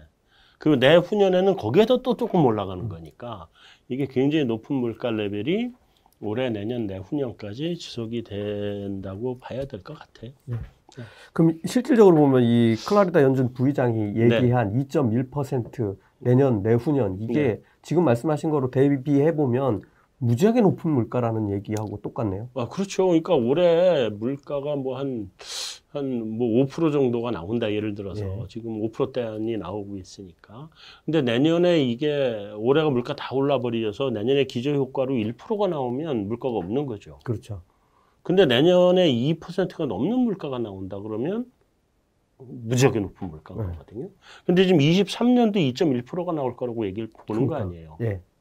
그리고 0.59 0.77
내후년에는 0.77 1.57
거기에도 1.57 2.03
또 2.03 2.17
조금 2.17 2.45
올라가는 2.47 2.89
거니까 2.89 3.49
이게 3.89 4.07
굉장히 4.07 4.45
높은 4.47 4.77
물가 4.77 5.11
레벨이 5.11 5.73
올해, 6.21 6.49
내년, 6.49 6.87
내후년까지 6.87 7.77
지속이 7.77 8.23
된다고 8.25 9.39
봐야 9.39 9.67
될 9.67 9.83
것 9.83 9.99
같아요. 9.99 10.33
그럼 11.33 11.59
실질적으로 11.67 12.17
보면 12.17 12.43
이 12.45 12.77
클라리다 12.87 13.23
연준 13.23 13.53
부의장이 13.53 14.13
네. 14.13 14.37
얘기한 14.37 14.73
2.1% 14.73 15.97
내년 16.21 16.63
내후년 16.63 17.19
이게 17.21 17.33
네. 17.33 17.61
지금 17.83 18.05
말씀하신 18.05 18.49
거로 18.51 18.71
대비해 18.71 19.35
보면 19.35 19.83
무지하게 20.25 20.63
높은 20.63 20.91
물가라는 20.91 21.51
얘기하고 21.51 22.01
똑같네요. 22.01 22.49
아, 22.55 22.69
그렇죠. 22.69 23.07
그러니까 23.07 23.35
올해 23.35 24.09
물가가 24.09 24.75
뭐 24.75 24.97
한, 24.99 25.31
한뭐5% 25.93 26.93
정도가 26.93 27.31
나온다. 27.31 27.71
예를 27.71 27.95
들어서. 27.95 28.25
예. 28.25 28.45
지금 28.49 28.81
5%대안이 28.81 29.59
나오고 29.59 29.99
있으니까. 29.99 30.71
근데 31.05 31.21
내년에 31.21 31.83
이게 31.83 32.51
올해가 32.57 32.89
물가 32.91 33.15
다 33.15 33.35
올라버려서 33.35 34.11
내년에 34.11 34.45
기저효과로 34.45 35.15
1%가 35.15 35.69
나오면 35.69 36.29
물가가 36.29 36.57
없는 36.57 36.87
거죠. 36.87 37.19
그렇죠. 37.25 37.61
근데 38.23 38.47
내년에 38.47 39.13
2%가 39.13 39.85
넘는 39.85 40.21
물가가 40.21 40.59
나온다 40.59 40.99
그러면 40.99 41.45
무지하게 42.39 43.01
높은 43.01 43.29
물가가 43.29 43.67
네. 43.93 44.09
근데 44.47 44.65
지금 44.65 44.79
23년도 44.81 45.57
2.1%가 45.57 46.33
나올 46.33 46.57
거라고 46.57 46.87
얘기를 46.87 47.09
보는 47.27 47.47
거 47.47 47.55
그러니까. 47.55 47.69
아니에요. 47.69 47.99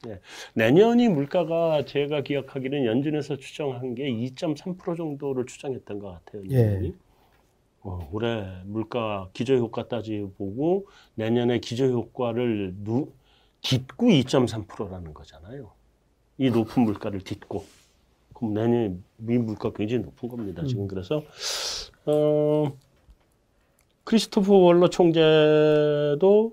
예. 0.08 0.20
내년이 0.54 1.10
물가가 1.10 1.86
제가 1.86 2.22
기억하기는 2.22 2.86
연준에서 2.86 3.38
추정한 3.38 3.96
게 3.96 4.04
2.3% 4.10 4.98
정도를 4.98 5.46
추정했던 5.46 6.00
것 6.00 6.12
같아요. 6.12 6.44
연준이. 6.44 6.88
예. 6.89 6.94
어, 7.82 8.10
올해 8.12 8.46
물가 8.66 9.30
기저효과 9.34 9.88
따지고 9.88 10.88
내년에 11.16 11.60
기저효과를 11.60 12.76
누, 12.78 13.12
딛고 13.62 14.08
2.3%라는 14.08 15.13
거잖아요. 15.13 15.72
이 16.38 16.50
높은 16.50 16.84
물가를 16.84 17.22
딛고. 17.22 17.66
그럼 18.34 18.54
내년에 18.54 18.96
미 19.18 19.38
물가 19.38 19.72
굉장히 19.72 20.04
높은 20.04 20.30
겁니다. 20.30 20.63
지금 20.66 20.88
그래서 20.88 21.24
어, 22.06 22.74
크리스토프 24.04 24.52
월러 24.52 24.89
총재도 24.89 26.52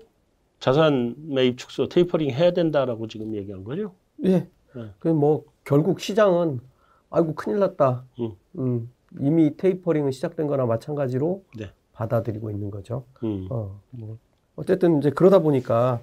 자산 0.61 1.15
매입 1.17 1.57
축소 1.57 1.89
테이퍼링 1.89 2.29
해야 2.29 2.51
된다라고 2.51 3.07
지금 3.07 3.33
얘기한 3.33 3.63
거죠. 3.63 3.93
예. 4.23 4.47
네. 4.75 4.89
그뭐 4.99 5.43
결국 5.65 5.99
시장은 5.99 6.61
아이고 7.09 7.33
큰일 7.33 7.57
났다. 7.59 8.05
음. 8.19 8.31
음, 8.59 8.91
이미 9.19 9.57
테이퍼링은 9.57 10.11
시작된 10.11 10.45
거나 10.45 10.67
마찬가지로 10.67 11.43
네. 11.57 11.71
받아들이고 11.93 12.51
있는 12.51 12.69
거죠. 12.69 13.05
음. 13.23 13.47
어, 13.49 13.81
뭐 13.89 14.17
어쨌든 14.55 14.99
이제 14.99 15.09
그러다 15.09 15.39
보니까 15.39 15.99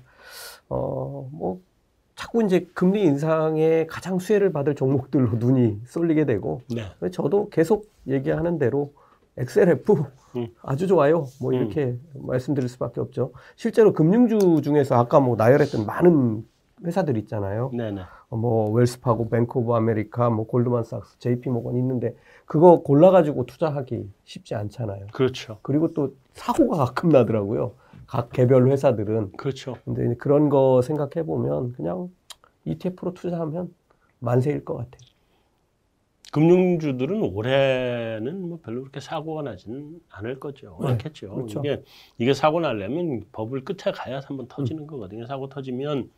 어, 0.68 1.28
뭐 1.32 1.60
자꾸 2.16 2.42
이제 2.42 2.66
금리 2.74 3.04
인상에 3.04 3.86
가장 3.86 4.18
수혜를 4.18 4.50
받을 4.50 4.74
종목들로 4.74 5.36
눈이 5.36 5.82
쏠리게 5.86 6.24
되고 6.24 6.62
네. 6.68 7.10
저도 7.12 7.48
계속 7.50 7.88
얘기하는 8.08 8.58
대로 8.58 8.92
XLF 9.38 10.04
음. 10.36 10.48
아주 10.62 10.86
좋아요. 10.86 11.26
뭐 11.40 11.52
이렇게 11.52 11.96
말씀드릴 12.14 12.68
수밖에 12.68 13.00
없죠. 13.00 13.32
실제로 13.56 13.92
금융주 13.92 14.60
중에서 14.62 14.96
아까 14.96 15.20
뭐 15.20 15.36
나열했던 15.36 15.86
많은 15.86 16.44
회사들 16.84 17.16
있잖아요. 17.18 17.70
네네. 17.74 18.02
어, 18.30 18.36
뭐 18.36 18.70
웰스파고, 18.70 19.30
뱅크 19.30 19.58
오브 19.58 19.72
아메리카, 19.72 20.30
뭐 20.30 20.46
골드만삭스, 20.46 21.18
JP 21.18 21.50
모건 21.50 21.76
있는데 21.76 22.14
그거 22.44 22.82
골라 22.82 23.10
가지고 23.10 23.46
투자하기 23.46 24.08
쉽지 24.24 24.54
않잖아요. 24.54 25.06
그렇죠. 25.12 25.58
그리고 25.62 25.94
또 25.94 26.14
사고가 26.34 26.84
가끔 26.84 27.08
나더라고요. 27.08 27.72
각 28.06 28.30
개별 28.30 28.68
회사들은. 28.68 29.32
그렇죠. 29.32 29.76
근데 29.84 30.14
그런 30.16 30.48
거 30.48 30.82
생각해 30.82 31.26
보면 31.26 31.72
그냥 31.72 32.10
ETF로 32.64 33.14
투자하면 33.14 33.74
만세일 34.18 34.64
것 34.64 34.74
같아요. 34.74 35.00
금융주들은 36.32 37.22
올해는 37.22 38.48
뭐 38.48 38.58
별로 38.62 38.80
그렇게 38.82 39.00
사고가 39.00 39.42
나지는 39.42 40.00
않을 40.10 40.38
거죠. 40.38 40.78
네, 40.82 40.88
않겠죠. 40.90 41.34
그렇죠. 41.34 41.60
이게 41.60 41.82
이게 42.18 42.34
사고 42.34 42.60
나려면 42.60 43.22
버블 43.32 43.64
끝에 43.64 43.92
가야 43.92 44.20
한번 44.24 44.46
터지는 44.46 44.86
거거든요. 44.86 45.26
사고 45.26 45.48
터지면 45.48 46.10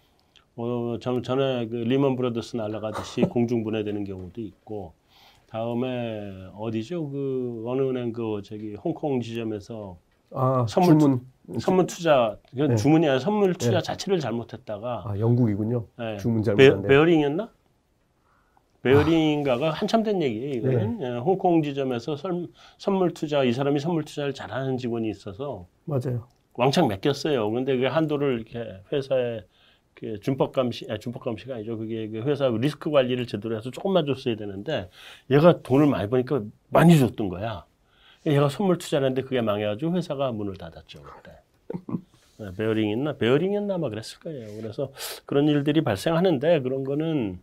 어, 0.57 0.99
전, 1.01 1.23
전에 1.23 1.68
그 1.68 1.77
리먼 1.77 2.16
브라더스 2.16 2.57
날아가듯이 2.57 3.23
공중분해되는 3.31 4.05
경우도 4.05 4.40
있고 4.40 4.94
다음에 5.49 6.33
어디죠? 6.57 7.09
그 7.11 7.64
어느 7.66 7.83
은행 7.83 8.12
그 8.12 8.42
저기 8.44 8.75
홍콩 8.75 9.20
지점에서 9.20 9.96
아, 10.33 10.66
선물 10.68 10.99
주문. 10.99 11.20
선물 11.61 11.87
투자 11.87 12.37
그 12.55 12.62
네. 12.62 12.77
주문이 12.77 13.07
아니라 13.07 13.18
선물 13.20 13.55
투자 13.55 13.79
네. 13.79 13.83
자체를 13.83 14.20
잘못했다가 14.20 15.05
아, 15.07 15.18
영국이군요. 15.18 15.87
예. 16.01 16.16
주문 16.18 16.42
베, 16.42 16.44
잘못한데. 16.44 16.88
베어링이었나? 16.88 17.51
베어링가가 18.83 19.71
한참 19.71 20.03
된 20.03 20.23
얘기예요. 20.23 20.55
이거는 20.55 20.99
네. 20.99 21.07
예, 21.07 21.19
홍콩 21.19 21.62
지점에서 21.62 22.16
설, 22.16 22.47
선물 22.79 23.12
투자 23.12 23.45
이 23.45 23.53
사람이 23.53 23.79
선물 23.81 24.05
투자를 24.05 24.33
잘하는 24.33 24.79
직원이 24.79 25.11
있어서 25.11 25.66
맞아요. 25.85 26.27
왕창 26.55 26.88
맡겼어요. 26.88 27.51
근데 27.51 27.77
그 27.77 27.87
한도를 27.87 28.37
이렇게 28.37 28.83
회사에 28.93 29.43
그 29.95 30.19
준법 30.21 30.53
감시, 30.53 30.87
아, 30.90 30.97
준법 30.97 31.23
감시가 31.23 31.57
아니죠. 31.57 31.77
그게 31.77 32.09
그 32.09 32.23
회사 32.23 32.49
리스크 32.49 32.90
관리를 32.90 33.27
제대로 33.27 33.57
해서 33.57 33.71
조금만 33.71 34.07
줬어야 34.07 34.37
되는데 34.37 34.88
얘가 35.31 35.61
돈을 35.62 35.87
많이 35.87 36.09
버니까 36.09 36.43
많이 36.71 36.99
줬던 36.99 37.29
거야. 37.29 37.64
얘가 38.27 38.49
선물 38.49 38.79
투자를 38.79 39.09
했는데 39.09 39.23
그게 39.23 39.40
망해가지고 39.43 39.97
회사가 39.97 40.33
문을 40.33 40.57
닫았죠. 40.57 41.03
그때. 41.03 41.33
네, 42.38 42.47
베어링 42.57 42.90
있나? 42.90 43.12
베어링이었나 43.14 43.75
아마 43.75 43.90
그랬을 43.90 44.19
거예요. 44.21 44.47
그래서 44.61 44.90
그런 45.27 45.47
일들이 45.49 45.83
발생하는데 45.83 46.61
그런 46.61 46.85
거는 46.85 47.38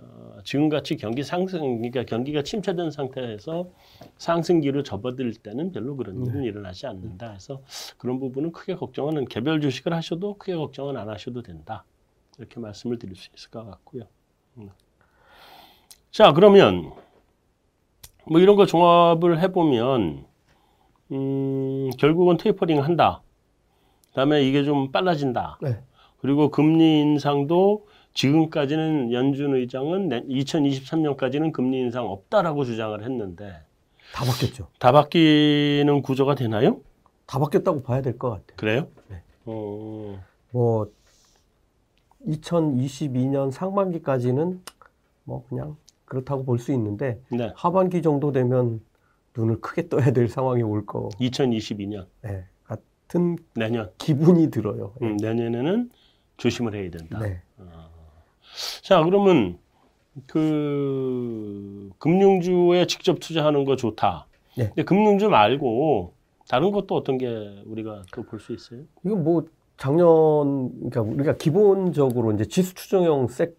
어, 0.00 0.38
지금같이 0.44 0.96
경기 0.96 1.22
상승, 1.22 1.60
그러니까 1.60 2.04
경기가 2.04 2.42
침체된 2.42 2.90
상태에서 2.90 3.68
상승기로 4.16 4.82
접어들 4.82 5.32
때는 5.34 5.72
별로 5.72 5.96
그런 5.96 6.24
일은 6.24 6.42
네. 6.42 6.48
일어나지 6.48 6.86
않는다. 6.86 7.28
그래서 7.28 7.60
그런 7.96 8.20
부분은 8.20 8.52
크게 8.52 8.74
걱정은 8.76 9.26
개별 9.26 9.60
주식을 9.60 9.92
하셔도 9.92 10.34
크게 10.34 10.54
걱정은 10.56 10.96
안 10.96 11.08
하셔도 11.08 11.42
된다. 11.42 11.84
이렇게 12.38 12.60
말씀을 12.60 12.98
드릴 12.98 13.16
수 13.16 13.28
있을 13.36 13.50
것 13.50 13.64
같고요. 13.64 14.04
음. 14.58 14.70
자, 16.10 16.32
그러면 16.32 16.92
뭐 18.24 18.40
이런 18.40 18.56
거 18.56 18.66
종합을 18.66 19.40
해보면 19.40 20.24
음, 21.10 21.90
결국은 21.98 22.36
테이퍼링 22.36 22.82
한다. 22.82 23.22
그다음에 24.08 24.42
이게 24.42 24.64
좀 24.64 24.92
빨라진다. 24.92 25.58
네. 25.62 25.80
그리고 26.20 26.50
금리 26.50 27.00
인상도 27.00 27.86
지금까지는 28.22 29.12
연준 29.12 29.54
의장은 29.54 30.08
2023년까지는 30.28 31.52
금리 31.52 31.78
인상 31.78 32.04
없다라고 32.08 32.64
주장을 32.64 33.00
했는데 33.00 33.60
다 34.12 34.24
바뀌었죠. 34.24 34.66
다 34.80 34.90
바뀌는 34.90 36.02
구조가 36.02 36.34
되나요? 36.34 36.80
다 37.26 37.38
바뀌었다고 37.38 37.82
봐야 37.84 38.02
될 38.02 38.18
것 38.18 38.30
같아요. 38.30 38.56
그래요? 38.56 38.88
네. 39.08 39.22
어... 39.44 40.18
뭐 40.50 40.90
2022년 42.26 43.52
상반기까지는 43.52 44.62
뭐 45.22 45.44
그냥 45.48 45.76
그렇다고 46.04 46.44
볼 46.44 46.58
수 46.58 46.72
있는데 46.72 47.20
네. 47.30 47.52
하반기 47.54 48.02
정도 48.02 48.32
되면 48.32 48.80
눈을 49.36 49.60
크게 49.60 49.88
떠야 49.88 50.10
될 50.10 50.26
상황이 50.28 50.62
올 50.64 50.84
거. 50.84 51.08
2022년. 51.20 52.06
네. 52.22 52.46
같은 52.64 53.36
내년 53.54 53.92
기분이 53.98 54.50
들어요. 54.50 54.94
음, 55.02 55.16
내년에는 55.18 55.88
조심을 56.38 56.74
해야 56.74 56.90
된다. 56.90 57.20
네. 57.20 57.40
어. 57.58 57.97
자, 58.82 59.02
그러면 59.04 59.58
그 60.26 61.90
금융주에 61.98 62.86
직접 62.86 63.18
투자하는 63.20 63.64
거 63.64 63.76
좋다. 63.76 64.26
네. 64.56 64.66
근데 64.68 64.84
금융주 64.84 65.28
말고 65.28 66.14
다른 66.48 66.70
것도 66.72 66.94
어떤 66.96 67.18
게 67.18 67.62
우리가 67.66 68.02
또 68.12 68.22
볼 68.24 68.40
수 68.40 68.52
있어요? 68.52 68.80
이건 69.04 69.22
뭐 69.24 69.44
작년 69.76 70.70
그러니까 70.90 71.02
우리가 71.02 71.36
기본적으로 71.36 72.32
이제 72.32 72.44
지수 72.46 72.74
추정형 72.74 73.28
색 73.28 73.56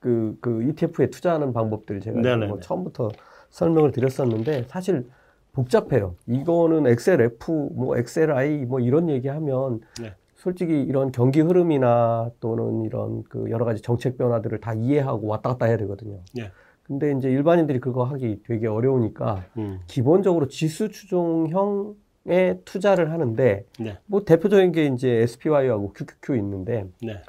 그, 0.00 0.36
그 0.40 0.62
ETF에 0.64 1.10
투자하는 1.10 1.52
방법들 1.52 2.00
제가 2.00 2.20
뭐 2.48 2.58
처음부터 2.60 3.10
설명을 3.50 3.92
드렸었는데 3.92 4.64
사실 4.68 5.06
복잡해요. 5.52 6.14
이거는 6.26 6.86
XLF, 6.86 7.68
뭐 7.72 7.96
XLI 7.98 8.64
뭐 8.66 8.80
이런 8.80 9.10
얘기하면 9.10 9.80
네. 10.00 10.14
솔직히 10.40 10.82
이런 10.82 11.12
경기 11.12 11.40
흐름이나 11.40 12.30
또는 12.40 12.82
이런 12.82 13.22
그 13.24 13.50
여러 13.50 13.64
가지 13.64 13.82
정책 13.82 14.18
변화들을 14.18 14.58
다 14.60 14.74
이해하고 14.74 15.26
왔다 15.26 15.50
갔다 15.50 15.66
해야 15.66 15.76
되거든요. 15.76 16.20
네. 16.34 16.50
근데 16.82 17.12
이제 17.12 17.30
일반인들이 17.30 17.78
그거 17.78 18.04
하기 18.04 18.40
되게 18.44 18.66
어려우니까 18.66 19.44
음. 19.58 19.80
기본적으로 19.86 20.48
지수 20.48 20.88
추종형에 20.88 22.60
투자를 22.64 23.12
하는데 23.12 23.64
네. 23.78 23.98
뭐 24.06 24.24
대표적인 24.24 24.72
게 24.72 24.86
이제 24.86 25.08
SPY하고 25.08 25.92
QQQ 25.92 26.36
있는데 26.36 26.86
네. 27.00 27.22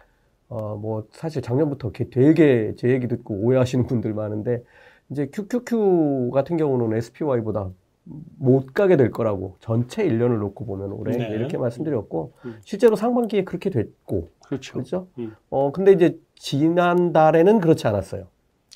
어, 0.52 0.76
뭐, 0.76 1.08
사실 1.14 1.42
작년부터 1.42 1.94
되게 1.94 2.74
제 2.76 2.90
얘기 2.90 3.08
듣고 3.08 3.36
오해하시는 3.36 3.88
분들 3.88 4.14
많은데, 4.14 4.62
이제 5.10 5.30
QQQ 5.32 6.32
같은 6.34 6.58
경우는 6.58 6.98
SPY보다 6.98 7.70
못 8.04 8.74
가게 8.74 8.98
될 8.98 9.12
거라고 9.12 9.58
전체 9.60 10.06
1년을 10.06 10.40
놓고 10.40 10.66
보면 10.66 10.92
올해 10.92 11.18
네. 11.18 11.30
이렇게 11.30 11.58
말씀드렸고, 11.58 12.34
음. 12.46 12.60
실제로 12.64 12.96
상반기에 12.96 13.44
그렇게 13.44 13.70
됐고, 13.70 14.30
그렇죠. 14.46 14.74
그렇죠? 14.74 15.08
음. 15.20 15.36
어, 15.50 15.72
근데 15.72 15.92
이제 15.92 16.20
지난달에는 16.36 17.60
그렇지 17.60 17.88
않았어요. 17.88 18.28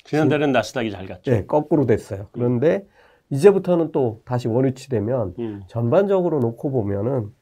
지난달에는 0.04 0.52
나스닥이 0.52 0.90
잘 0.90 1.06
갔죠. 1.06 1.30
네, 1.30 1.44
거꾸로 1.46 1.86
됐어요. 1.86 2.22
음. 2.22 2.26
그런데 2.32 2.76
음. 2.76 2.88
이제부터는 3.30 3.90
또 3.90 4.22
다시 4.24 4.46
원위치되면 4.46 5.34
음. 5.38 5.62
전반적으로 5.66 6.38
놓고 6.38 6.70
보면은 6.70 7.32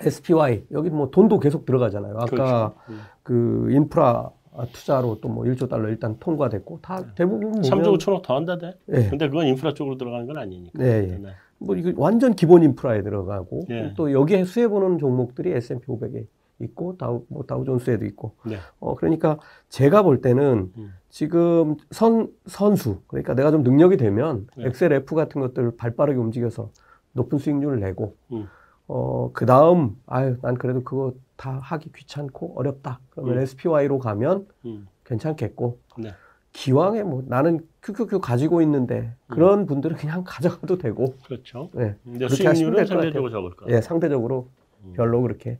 SPY 0.00 0.64
여기 0.72 0.90
뭐 0.90 1.10
돈도 1.10 1.38
계속 1.38 1.64
들어가잖아요. 1.64 2.14
아까 2.16 2.26
그렇죠. 2.26 2.74
음. 2.88 3.00
그 3.22 3.68
인프라 3.70 4.30
투자로 4.72 5.20
또 5.20 5.28
뭐 5.28 5.44
1조 5.44 5.68
달러 5.68 5.88
일단 5.88 6.16
통과됐고 6.18 6.80
다 6.82 7.00
네. 7.00 7.06
대부분 7.14 7.52
보면 7.52 7.62
3조 7.62 7.96
5천억 7.98 8.22
더 8.22 8.34
한다대. 8.36 8.74
네. 8.86 9.08
근데 9.08 9.28
그건 9.28 9.46
인프라 9.46 9.72
쪽으로 9.74 9.96
들어가는 9.96 10.26
건 10.26 10.38
아니니까. 10.38 10.78
네. 10.78 11.18
네. 11.18 11.30
뭐 11.58 11.76
이거 11.76 11.92
완전 11.96 12.34
기본 12.34 12.62
인프라에 12.62 13.02
들어가고 13.02 13.66
네. 13.68 13.94
또 13.96 14.12
여기에 14.12 14.44
수혜 14.44 14.66
보는 14.66 14.98
종목들이 14.98 15.52
S&P 15.52 15.86
500에 15.86 16.26
있고 16.62 16.96
다우 16.96 17.24
뭐 17.28 17.44
다우존스에도 17.44 18.04
있고. 18.06 18.32
네. 18.44 18.56
어 18.80 18.96
그러니까 18.96 19.38
제가 19.68 20.02
볼 20.02 20.20
때는 20.20 20.72
음. 20.76 20.94
지금 21.10 21.76
선 21.90 22.28
선수 22.46 23.00
그러니까 23.06 23.34
내가 23.34 23.50
좀 23.50 23.62
능력이 23.62 23.96
되면 23.96 24.46
네. 24.56 24.66
XLF 24.66 25.14
같은 25.14 25.40
것들을 25.40 25.76
발빠르게 25.76 26.18
움직여서 26.18 26.70
높은 27.12 27.38
수익률을 27.38 27.78
내고 27.80 28.16
음. 28.32 28.48
어, 28.92 29.30
그 29.32 29.46
다음, 29.46 29.96
아유, 30.06 30.36
난 30.42 30.56
그래도 30.56 30.82
그거 30.82 31.12
다 31.40 31.58
하기 31.62 31.90
귀찮고 31.92 32.58
어렵다. 32.58 33.00
그러면 33.08 33.38
음. 33.38 33.42
SPY로 33.42 33.98
가면 33.98 34.46
음. 34.66 34.86
괜찮겠고. 35.04 35.78
네. 35.96 36.10
기왕에 36.52 37.02
뭐 37.02 37.22
나는 37.26 37.60
QQQ 37.82 38.20
가지고 38.20 38.60
있는데 38.60 39.14
그런 39.26 39.60
음. 39.60 39.66
분들은 39.66 39.96
그냥 39.96 40.22
가져가도 40.26 40.76
되고. 40.76 41.14
그렇죠. 41.24 41.70
네. 41.72 41.96
근데 42.04 42.28
수익률은 42.28 42.84
상대적으로 42.84 43.30
적을 43.30 43.56
거예요. 43.56 43.74
예, 43.74 43.80
상대적으로 43.80 44.48
음. 44.84 44.92
별로 44.94 45.22
그렇게 45.22 45.58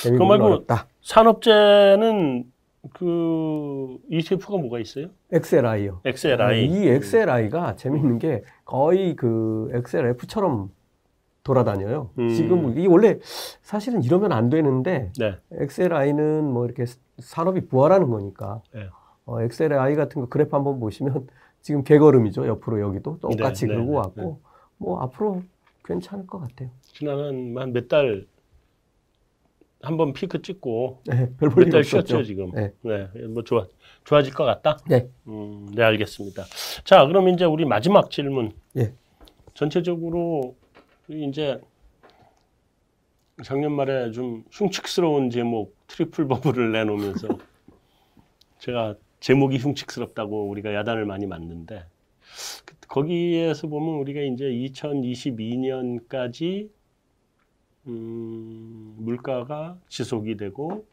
재미있는 0.00 0.28
건 0.28 0.40
어렵다. 0.40 0.86
산업재는 1.00 2.44
그 2.92 3.98
ETF가 4.08 4.56
뭐가 4.56 4.78
있어요? 4.78 5.08
XLI요. 5.32 6.00
XLI. 6.04 6.64
이 6.64 6.88
XLI가 6.88 7.74
재밌는 7.74 8.20
게 8.20 8.44
거의 8.64 9.16
그 9.16 9.68
XLF처럼 9.72 10.70
돌아다녀요. 11.44 12.10
음. 12.18 12.28
지금 12.28 12.78
이 12.78 12.86
원래 12.86 13.18
사실은 13.62 14.02
이러면 14.02 14.32
안 14.32 14.48
되는데 14.48 15.10
네. 15.18 15.36
XLI는 15.52 16.44
뭐 16.44 16.64
이렇게 16.64 16.84
산업이 17.18 17.66
부활하는 17.66 18.10
거니까 18.10 18.62
네. 18.72 18.88
어, 19.24 19.40
XLI 19.40 19.94
같은 19.96 20.20
거 20.20 20.28
그래프 20.28 20.54
한번 20.54 20.78
보시면 20.80 21.26
지금 21.60 21.84
개걸음이죠. 21.84 22.46
옆으로 22.46 22.80
여기도 22.80 23.18
똑같이 23.20 23.66
네, 23.66 23.72
네 23.72 23.74
그러고 23.76 23.92
네, 23.92 23.96
왔고 23.98 24.20
네. 24.20 24.50
뭐 24.78 25.00
앞으로 25.00 25.42
괜찮을 25.84 26.26
것 26.26 26.38
같아요. 26.40 26.70
지난 26.82 27.56
한몇달 27.56 28.26
한 29.82 29.96
번 29.96 30.12
피크 30.12 30.42
찍고 30.42 31.00
네, 31.06 31.28
몇달 31.40 31.82
쉬었죠 31.82 32.22
지금. 32.22 32.52
네. 32.52 32.72
네, 32.82 33.08
뭐 33.28 33.42
좋아 33.42 33.66
좋아질 34.04 34.32
것 34.32 34.44
같다. 34.44 34.78
네, 34.88 35.08
음, 35.26 35.66
네 35.74 35.82
알겠습니다. 35.82 36.44
자, 36.84 37.04
그럼 37.06 37.28
이제 37.28 37.44
우리 37.44 37.64
마지막 37.64 38.10
질문. 38.10 38.52
예. 38.76 38.92
전체적으로 39.54 40.54
이제 41.08 41.60
작년 43.44 43.72
말에 43.72 44.12
좀 44.12 44.44
흉측스러운 44.50 45.30
제목 45.30 45.74
트리플 45.88 46.28
버블을 46.28 46.70
내놓으면서 46.72 47.28
제가 48.60 48.94
제목이 49.20 49.58
흉측스럽다고 49.58 50.48
우리가 50.48 50.72
야단을 50.74 51.04
많이 51.06 51.26
맞는데 51.26 51.84
그, 52.64 52.74
거기에서 52.88 53.66
보면 53.68 53.96
우리가 54.00 54.20
이제 54.20 54.44
2022년까지 54.44 56.70
음, 57.88 58.94
물가가 58.98 59.76
지속이 59.88 60.36
되고 60.36 60.86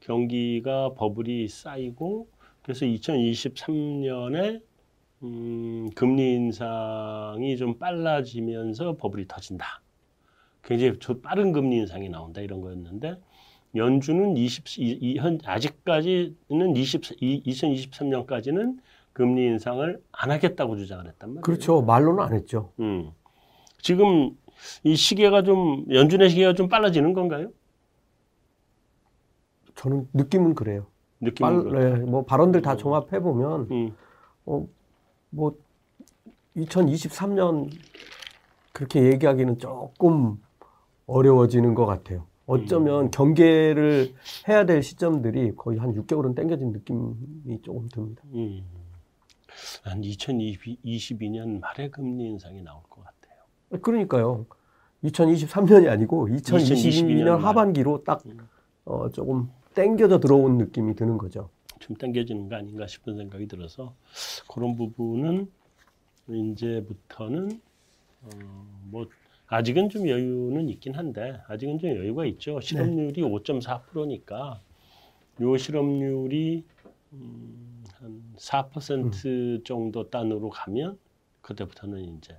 경기가 0.00 0.92
버블이 0.94 1.48
쌓이고 1.48 2.28
그래서 2.62 2.84
2023년에 2.86 4.62
음, 5.22 5.90
금리 5.94 6.34
인상이 6.34 7.56
좀 7.56 7.78
빨라지면서 7.78 8.96
버블이 8.96 9.26
터진다. 9.28 9.80
굉장히 10.62 10.98
빠른 11.22 11.52
금리 11.52 11.76
인상이 11.76 12.08
나온다 12.08 12.40
이런 12.40 12.60
거였는데 12.60 13.20
연준은 13.74 14.36
20, 14.36 14.78
이, 14.78 15.16
현, 15.18 15.38
아직까지는 15.44 16.76
20, 16.76 17.00
2023년까지는 17.02 18.78
금리 19.12 19.46
인상을 19.46 20.00
안 20.12 20.30
하겠다고 20.30 20.76
주장을 20.76 21.06
했단 21.06 21.30
말이에요. 21.30 21.42
그렇죠. 21.42 21.82
말로는 21.82 22.22
안 22.22 22.32
했죠. 22.34 22.72
음. 22.80 23.10
지금 23.80 24.36
이 24.82 24.96
시계가 24.96 25.42
좀 25.42 25.84
연준의 25.90 26.30
시계가 26.30 26.54
좀 26.54 26.68
빨라지는 26.68 27.12
건가요? 27.12 27.50
저는 29.74 30.08
느낌은 30.12 30.54
그래요. 30.54 30.86
느낌은 31.20 31.70
빨, 31.70 31.80
네, 31.80 31.96
뭐 32.00 32.24
발언들 32.24 32.62
다 32.62 32.72
음. 32.72 32.78
종합해 32.78 33.20
보면 33.20 33.68
음. 33.70 33.96
어, 34.46 34.66
뭐 35.34 35.56
2023년 36.56 37.70
그렇게 38.72 39.02
얘기하기는 39.04 39.58
조금 39.58 40.40
어려워지는 41.06 41.74
것 41.74 41.86
같아요. 41.86 42.26
어쩌면 42.46 43.06
음. 43.06 43.10
경계를 43.10 44.14
해야 44.48 44.66
될 44.66 44.82
시점들이 44.82 45.54
거의 45.56 45.78
한 45.78 45.94
6개월은 45.94 46.36
땡겨진 46.36 46.72
느낌이 46.72 47.62
조금 47.62 47.88
듭니다. 47.88 48.22
음. 48.32 48.62
한 49.82 50.00
2022년 50.02 51.60
말에 51.60 51.90
금리 51.90 52.26
인상이 52.26 52.62
나올 52.62 52.82
것 52.88 53.02
같아요. 53.02 53.80
그러니까요. 53.82 54.46
2023년이 55.04 55.88
아니고 55.90 56.28
2022년, 56.28 56.76
2022년 56.76 57.38
하반기로 57.38 58.04
딱 58.04 58.22
음. 58.26 58.48
어, 58.84 59.08
조금 59.10 59.50
땡겨져 59.74 60.20
들어온 60.20 60.58
느낌이 60.58 60.94
드는 60.94 61.18
거죠. 61.18 61.50
좀 61.84 61.96
땡겨지는 61.96 62.48
거 62.48 62.56
아닌가 62.56 62.86
싶은 62.86 63.16
생각이 63.18 63.46
들어서 63.46 63.94
그런 64.50 64.74
부분은 64.74 65.50
이제부터는 66.28 67.60
어, 68.22 68.28
뭐 68.90 69.06
아직은 69.48 69.90
좀 69.90 70.08
여유는 70.08 70.70
있긴 70.70 70.94
한데 70.94 71.38
아직은 71.46 71.78
좀 71.78 71.90
여유가 71.90 72.24
있죠. 72.24 72.58
실업률이 72.60 73.20
네. 73.20 73.28
5.4%니까 73.28 74.62
요 75.42 75.56
실업률이 75.58 76.64
음, 77.12 77.84
한4% 78.38 79.26
음. 79.26 79.62
정도 79.64 80.08
단으로 80.08 80.48
가면 80.48 80.98
그때부터는 81.42 82.16
이제 82.16 82.34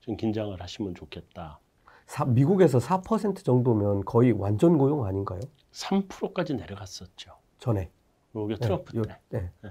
좀 0.00 0.18
긴장을 0.18 0.60
하시면 0.60 0.94
좋겠다. 0.94 1.58
사, 2.04 2.26
미국에서 2.26 2.78
4% 2.78 3.42
정도면 3.42 4.04
거의 4.04 4.32
완전 4.32 4.76
고용 4.76 5.06
아닌가요? 5.06 5.40
3%까지 5.72 6.52
내려갔었죠. 6.52 7.32
전에. 7.58 7.90
요게 8.34 8.56
트럼프 8.56 8.96
네, 8.96 9.02
때. 9.28 9.50
네. 9.62 9.70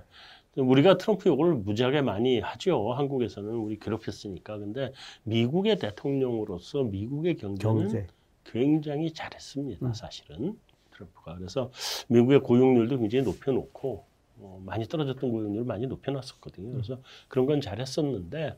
네. 0.55 0.61
우리가 0.61 0.97
트럼프 0.97 1.27
욕을 1.29 1.55
무지하게 1.55 2.01
많이 2.01 2.39
하죠. 2.39 2.93
한국에서는 2.93 3.49
우리 3.49 3.79
괴롭혔으니까. 3.79 4.57
근데 4.59 4.93
미국의 5.23 5.79
대통령으로서 5.79 6.83
미국의 6.83 7.37
경제는 7.37 7.75
경제. 7.81 8.07
굉장히 8.43 9.11
잘했습니다. 9.13 9.85
음. 9.85 9.93
사실은 9.93 10.57
트럼프가. 10.91 11.35
그래서 11.37 11.71
미국의 12.07 12.41
고용률도 12.41 12.99
굉장히 12.99 13.25
높여놓고 13.25 14.05
어, 14.39 14.61
많이 14.65 14.85
떨어졌던 14.85 15.31
고용률을 15.31 15.65
많이 15.65 15.87
높여놨었거든요. 15.87 16.71
그래서 16.71 16.99
그런 17.27 17.45
건 17.45 17.61
잘했었는데 17.61 18.57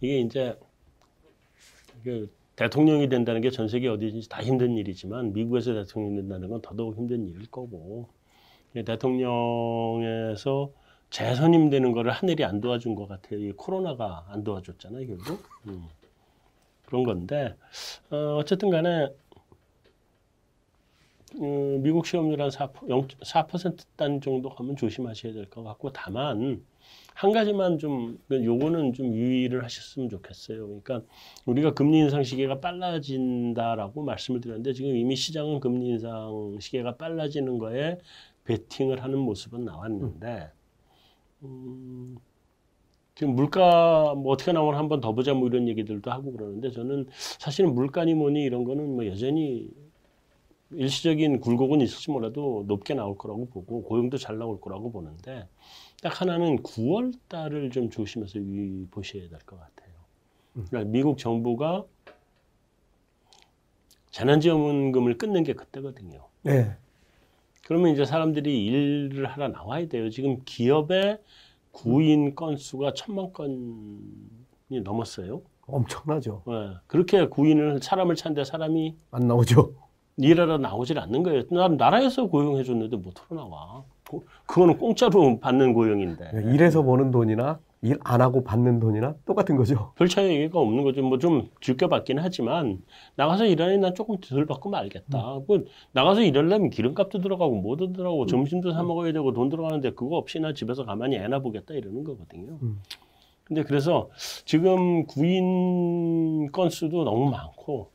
이게 0.00 0.20
이제 0.20 0.58
그 2.02 2.32
대통령이 2.56 3.08
된다는 3.08 3.40
게 3.40 3.50
전 3.50 3.68
세계 3.68 3.88
어디든지 3.88 4.28
다 4.28 4.42
힘든 4.42 4.76
일이지만 4.76 5.32
미국에서 5.32 5.72
대통령이 5.74 6.16
된다는 6.16 6.48
건 6.48 6.60
더더욱 6.62 6.96
힘든 6.96 7.28
일일 7.28 7.50
거고 7.50 8.08
대통령에서 8.74 10.70
재선임되는 11.10 11.92
거를 11.92 12.10
하늘이 12.12 12.44
안 12.44 12.60
도와준 12.60 12.94
것 12.94 13.06
같아요. 13.06 13.38
이 13.38 13.52
코로나가 13.52 14.24
안 14.28 14.44
도와줬잖아요, 14.44 15.06
결국. 15.06 15.42
음. 15.66 15.86
그런 16.86 17.04
건데 17.04 17.54
어, 18.10 18.36
어쨌든 18.38 18.70
간에 18.70 19.08
음, 21.40 21.82
미국 21.82 22.06
시험률 22.06 22.40
한 22.42 22.50
4, 22.50 22.68
4%단 22.68 24.20
정도 24.20 24.50
가면 24.50 24.76
조심하셔야 24.76 25.32
될 25.32 25.46
것 25.46 25.62
같고 25.62 25.90
다만 25.92 26.62
한 27.14 27.32
가지만 27.32 27.78
좀 27.78 28.18
요거는 28.30 28.92
좀 28.92 29.14
유의를 29.14 29.64
하셨으면 29.64 30.08
좋겠어요. 30.10 30.66
그러니까 30.66 31.02
우리가 31.46 31.72
금리 31.72 31.98
인상 32.00 32.22
시계가 32.22 32.60
빨라진다라고 32.60 34.02
말씀을 34.02 34.40
드렸는데 34.40 34.72
지금 34.74 34.94
이미 34.96 35.16
시장은 35.16 35.60
금리 35.60 35.88
인상 35.88 36.58
시계가 36.60 36.96
빨라지는 36.96 37.58
거에 37.58 37.98
베팅을 38.44 39.02
하는 39.02 39.18
모습은 39.18 39.64
나왔는데 39.64 40.50
음, 41.42 42.16
지금 43.14 43.34
물가 43.34 44.14
뭐 44.14 44.32
어떻게 44.32 44.52
나오면 44.52 44.76
한번 44.76 45.00
더 45.00 45.12
보자 45.12 45.34
뭐 45.34 45.48
이런 45.48 45.68
얘기들도 45.68 46.10
하고 46.10 46.32
그러는데 46.32 46.70
저는 46.70 47.06
사실은 47.12 47.74
물가니 47.74 48.14
뭐니 48.14 48.42
이런 48.42 48.64
거는 48.64 48.94
뭐 48.94 49.06
여전히 49.06 49.70
일시적인 50.70 51.40
굴곡은 51.40 51.82
있을지 51.82 52.10
몰라도 52.10 52.64
높게 52.66 52.94
나올 52.94 53.16
거라고 53.18 53.46
보고 53.50 53.82
고용도 53.82 54.16
잘 54.18 54.38
나올 54.38 54.60
거라고 54.60 54.90
보는데 54.90 55.46
딱 56.02 56.20
하나는 56.20 56.62
9월 56.62 57.12
달을 57.28 57.70
좀 57.70 57.90
조심해서 57.90 58.38
보셔야 58.90 59.28
될 59.28 59.38
것 59.40 59.58
같아요. 59.58 59.92
음. 60.56 60.66
그러니까 60.70 60.90
미국 60.90 61.18
정부가 61.18 61.84
재난지원금을 64.10 65.18
끊는 65.18 65.42
게 65.44 65.52
그때거든요. 65.54 66.28
네. 66.42 66.76
그러면 67.66 67.92
이제 67.92 68.04
사람들이 68.04 68.64
일을 68.66 69.26
하러 69.26 69.48
나와야 69.48 69.86
돼요. 69.86 70.10
지금 70.10 70.38
기업의 70.44 71.18
구인 71.70 72.34
건수가 72.34 72.92
천만 72.94 73.32
건이 73.32 74.80
넘었어요. 74.82 75.42
엄청나죠. 75.66 76.42
네. 76.46 76.52
그렇게 76.86 77.26
구인을 77.28 77.80
사람을 77.80 78.16
찾는데 78.16 78.44
사람이 78.44 78.96
안 79.12 79.28
나오죠. 79.28 79.72
일하러 80.16 80.58
나오질 80.58 80.98
않는 80.98 81.22
거예요. 81.22 81.42
난 81.50 81.76
나라에서 81.76 82.26
고용해줬는데 82.26 82.96
못 82.96 83.14
털어 83.14 83.40
나와. 83.40 83.84
그거는 84.46 84.76
공짜로 84.76 85.38
받는 85.40 85.72
고용인데. 85.72 86.32
일해서 86.52 86.82
버는 86.82 87.10
돈이나 87.12 87.58
일 87.82 87.98
안 88.04 88.20
하고 88.20 88.44
받는 88.44 88.78
돈이나 88.78 89.16
똑같은 89.26 89.56
거죠. 89.56 89.92
별 89.96 90.08
차이가 90.08 90.60
없는 90.60 90.84
거죠. 90.84 91.02
뭐좀 91.02 91.50
줄게 91.60 91.88
받긴 91.88 92.18
하지만 92.20 92.80
나가서 93.16 93.44
일하니 93.46 93.78
난 93.78 93.92
조금 93.94 94.18
덜 94.20 94.46
받고 94.46 94.70
말겠다. 94.70 95.38
음. 95.38 95.44
뭐 95.48 95.64
나가서 95.90 96.22
일하려면 96.22 96.70
기름값도 96.70 97.20
들어가고 97.20 97.56
뭐도 97.56 97.92
들어가고 97.92 98.22
음. 98.22 98.26
점심도 98.28 98.72
사 98.72 98.84
먹어야 98.84 99.12
되고 99.12 99.32
돈 99.32 99.48
들어가는데 99.48 99.94
그거 99.94 100.16
없이 100.16 100.38
나 100.38 100.54
집에서 100.54 100.84
가만히 100.84 101.16
애나 101.16 101.40
보겠다 101.40 101.74
이러는 101.74 102.04
거거든요. 102.04 102.56
음. 102.62 102.80
근데 103.44 103.64
그래서 103.64 104.08
지금 104.44 105.04
구인 105.06 106.52
건수도 106.52 107.02
너무 107.02 107.30
많고 107.30 107.90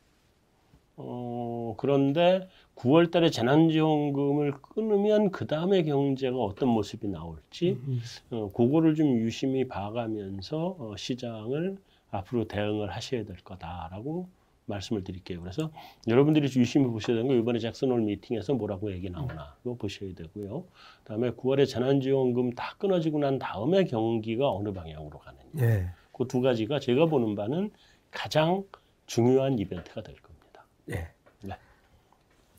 어, 0.96 1.74
그런데 1.78 2.46
9월 2.78 3.10
달에 3.10 3.30
재난지원금을 3.30 4.52
끊으면 4.62 5.30
그 5.30 5.46
다음에 5.46 5.82
경제가 5.82 6.36
어떤 6.36 6.68
모습이 6.68 7.08
나올지, 7.08 7.72
음, 7.72 8.00
음. 8.32 8.36
어, 8.36 8.52
그거를 8.52 8.94
좀 8.94 9.18
유심히 9.18 9.66
봐가면서 9.66 10.76
어, 10.78 10.94
시장을 10.96 11.76
앞으로 12.10 12.46
대응을 12.46 12.90
하셔야 12.90 13.24
될 13.24 13.36
거다라고 13.38 14.28
말씀을 14.66 15.02
드릴게요. 15.02 15.40
그래서 15.40 15.70
여러분들이 16.06 16.46
유심히 16.56 16.86
보셔야 16.86 17.16
되는 17.16 17.28
거 17.28 17.34
이번에 17.34 17.58
잭슨홀 17.58 18.00
미팅에서 18.02 18.54
뭐라고 18.54 18.92
얘기 18.92 19.10
나오나 19.10 19.56
이거 19.64 19.74
보셔야 19.74 20.14
되고요. 20.14 20.64
그다음에 21.02 21.30
9월에 21.30 21.66
재난지원금 21.66 22.52
다 22.52 22.76
끊어지고 22.78 23.18
난 23.18 23.38
다음에 23.38 23.84
경기가 23.84 24.50
어느 24.50 24.72
방향으로 24.72 25.18
가느냐. 25.18 25.42
예. 25.60 25.90
그두 26.12 26.42
가지가 26.42 26.80
제가 26.80 27.06
보는 27.06 27.34
바는 27.34 27.70
가장 28.10 28.64
중요한 29.06 29.58
이벤트가 29.58 30.02
될 30.02 30.14
겁니다. 30.16 30.64
예. 30.90 30.94
네. 30.94 31.08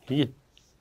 이게 0.10 0.32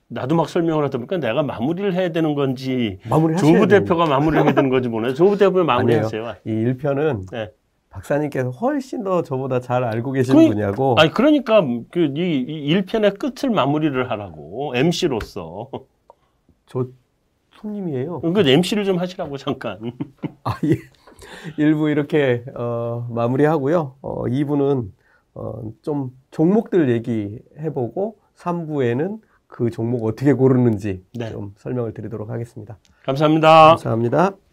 나도 0.07 0.35
막 0.35 0.49
설명을 0.49 0.83
하다 0.85 0.97
보니까 0.97 1.17
내가 1.17 1.43
마무리를 1.43 1.93
해야 1.93 2.11
되는 2.11 2.33
건지 2.33 2.99
조부 3.39 3.67
대표가 3.67 4.05
마무리를 4.07 4.43
해야 4.43 4.53
되는 4.53 4.69
건지 4.69 4.89
모르겠어요. 4.89 5.15
조부 5.15 5.37
대표 5.37 5.63
마무리하세요. 5.63 6.35
이 6.45 6.49
1편은 6.49 7.29
네. 7.31 7.51
박사님께서 7.89 8.49
훨씬 8.49 9.03
더 9.03 9.21
저보다 9.21 9.59
잘 9.59 9.83
알고 9.83 10.11
계시는 10.11 10.41
그, 10.41 10.53
분야고. 10.53 10.95
아니 10.97 11.11
그러니까 11.11 11.61
그이 11.91 12.45
이 12.47 12.75
1편의 12.75 13.19
끝을 13.19 13.49
마무리를 13.49 14.09
하라고 14.09 14.73
MC로서. 14.75 15.69
저 16.65 16.87
손님이에요. 17.57 18.21
그 18.21 18.47
MC를 18.47 18.85
좀 18.85 18.97
하시라고 18.97 19.37
잠깐. 19.37 19.91
아 20.43 20.55
예. 20.63 20.75
1부 21.57 21.91
이렇게 21.91 22.43
어, 22.55 23.07
마무리하고요. 23.11 23.95
어, 24.01 24.23
2부는 24.23 24.89
어, 25.35 25.61
좀 25.81 26.11
종목들 26.31 26.89
얘기해보고 26.89 28.17
3부에는 28.39 29.19
그 29.47 29.69
종목 29.69 30.05
어떻게 30.05 30.33
고르는지 30.33 31.03
네. 31.15 31.31
좀 31.31 31.53
설명을 31.57 31.93
드리도록 31.93 32.29
하겠습니다. 32.29 32.77
감사합니다. 33.03 33.69
감사합니다. 33.69 34.48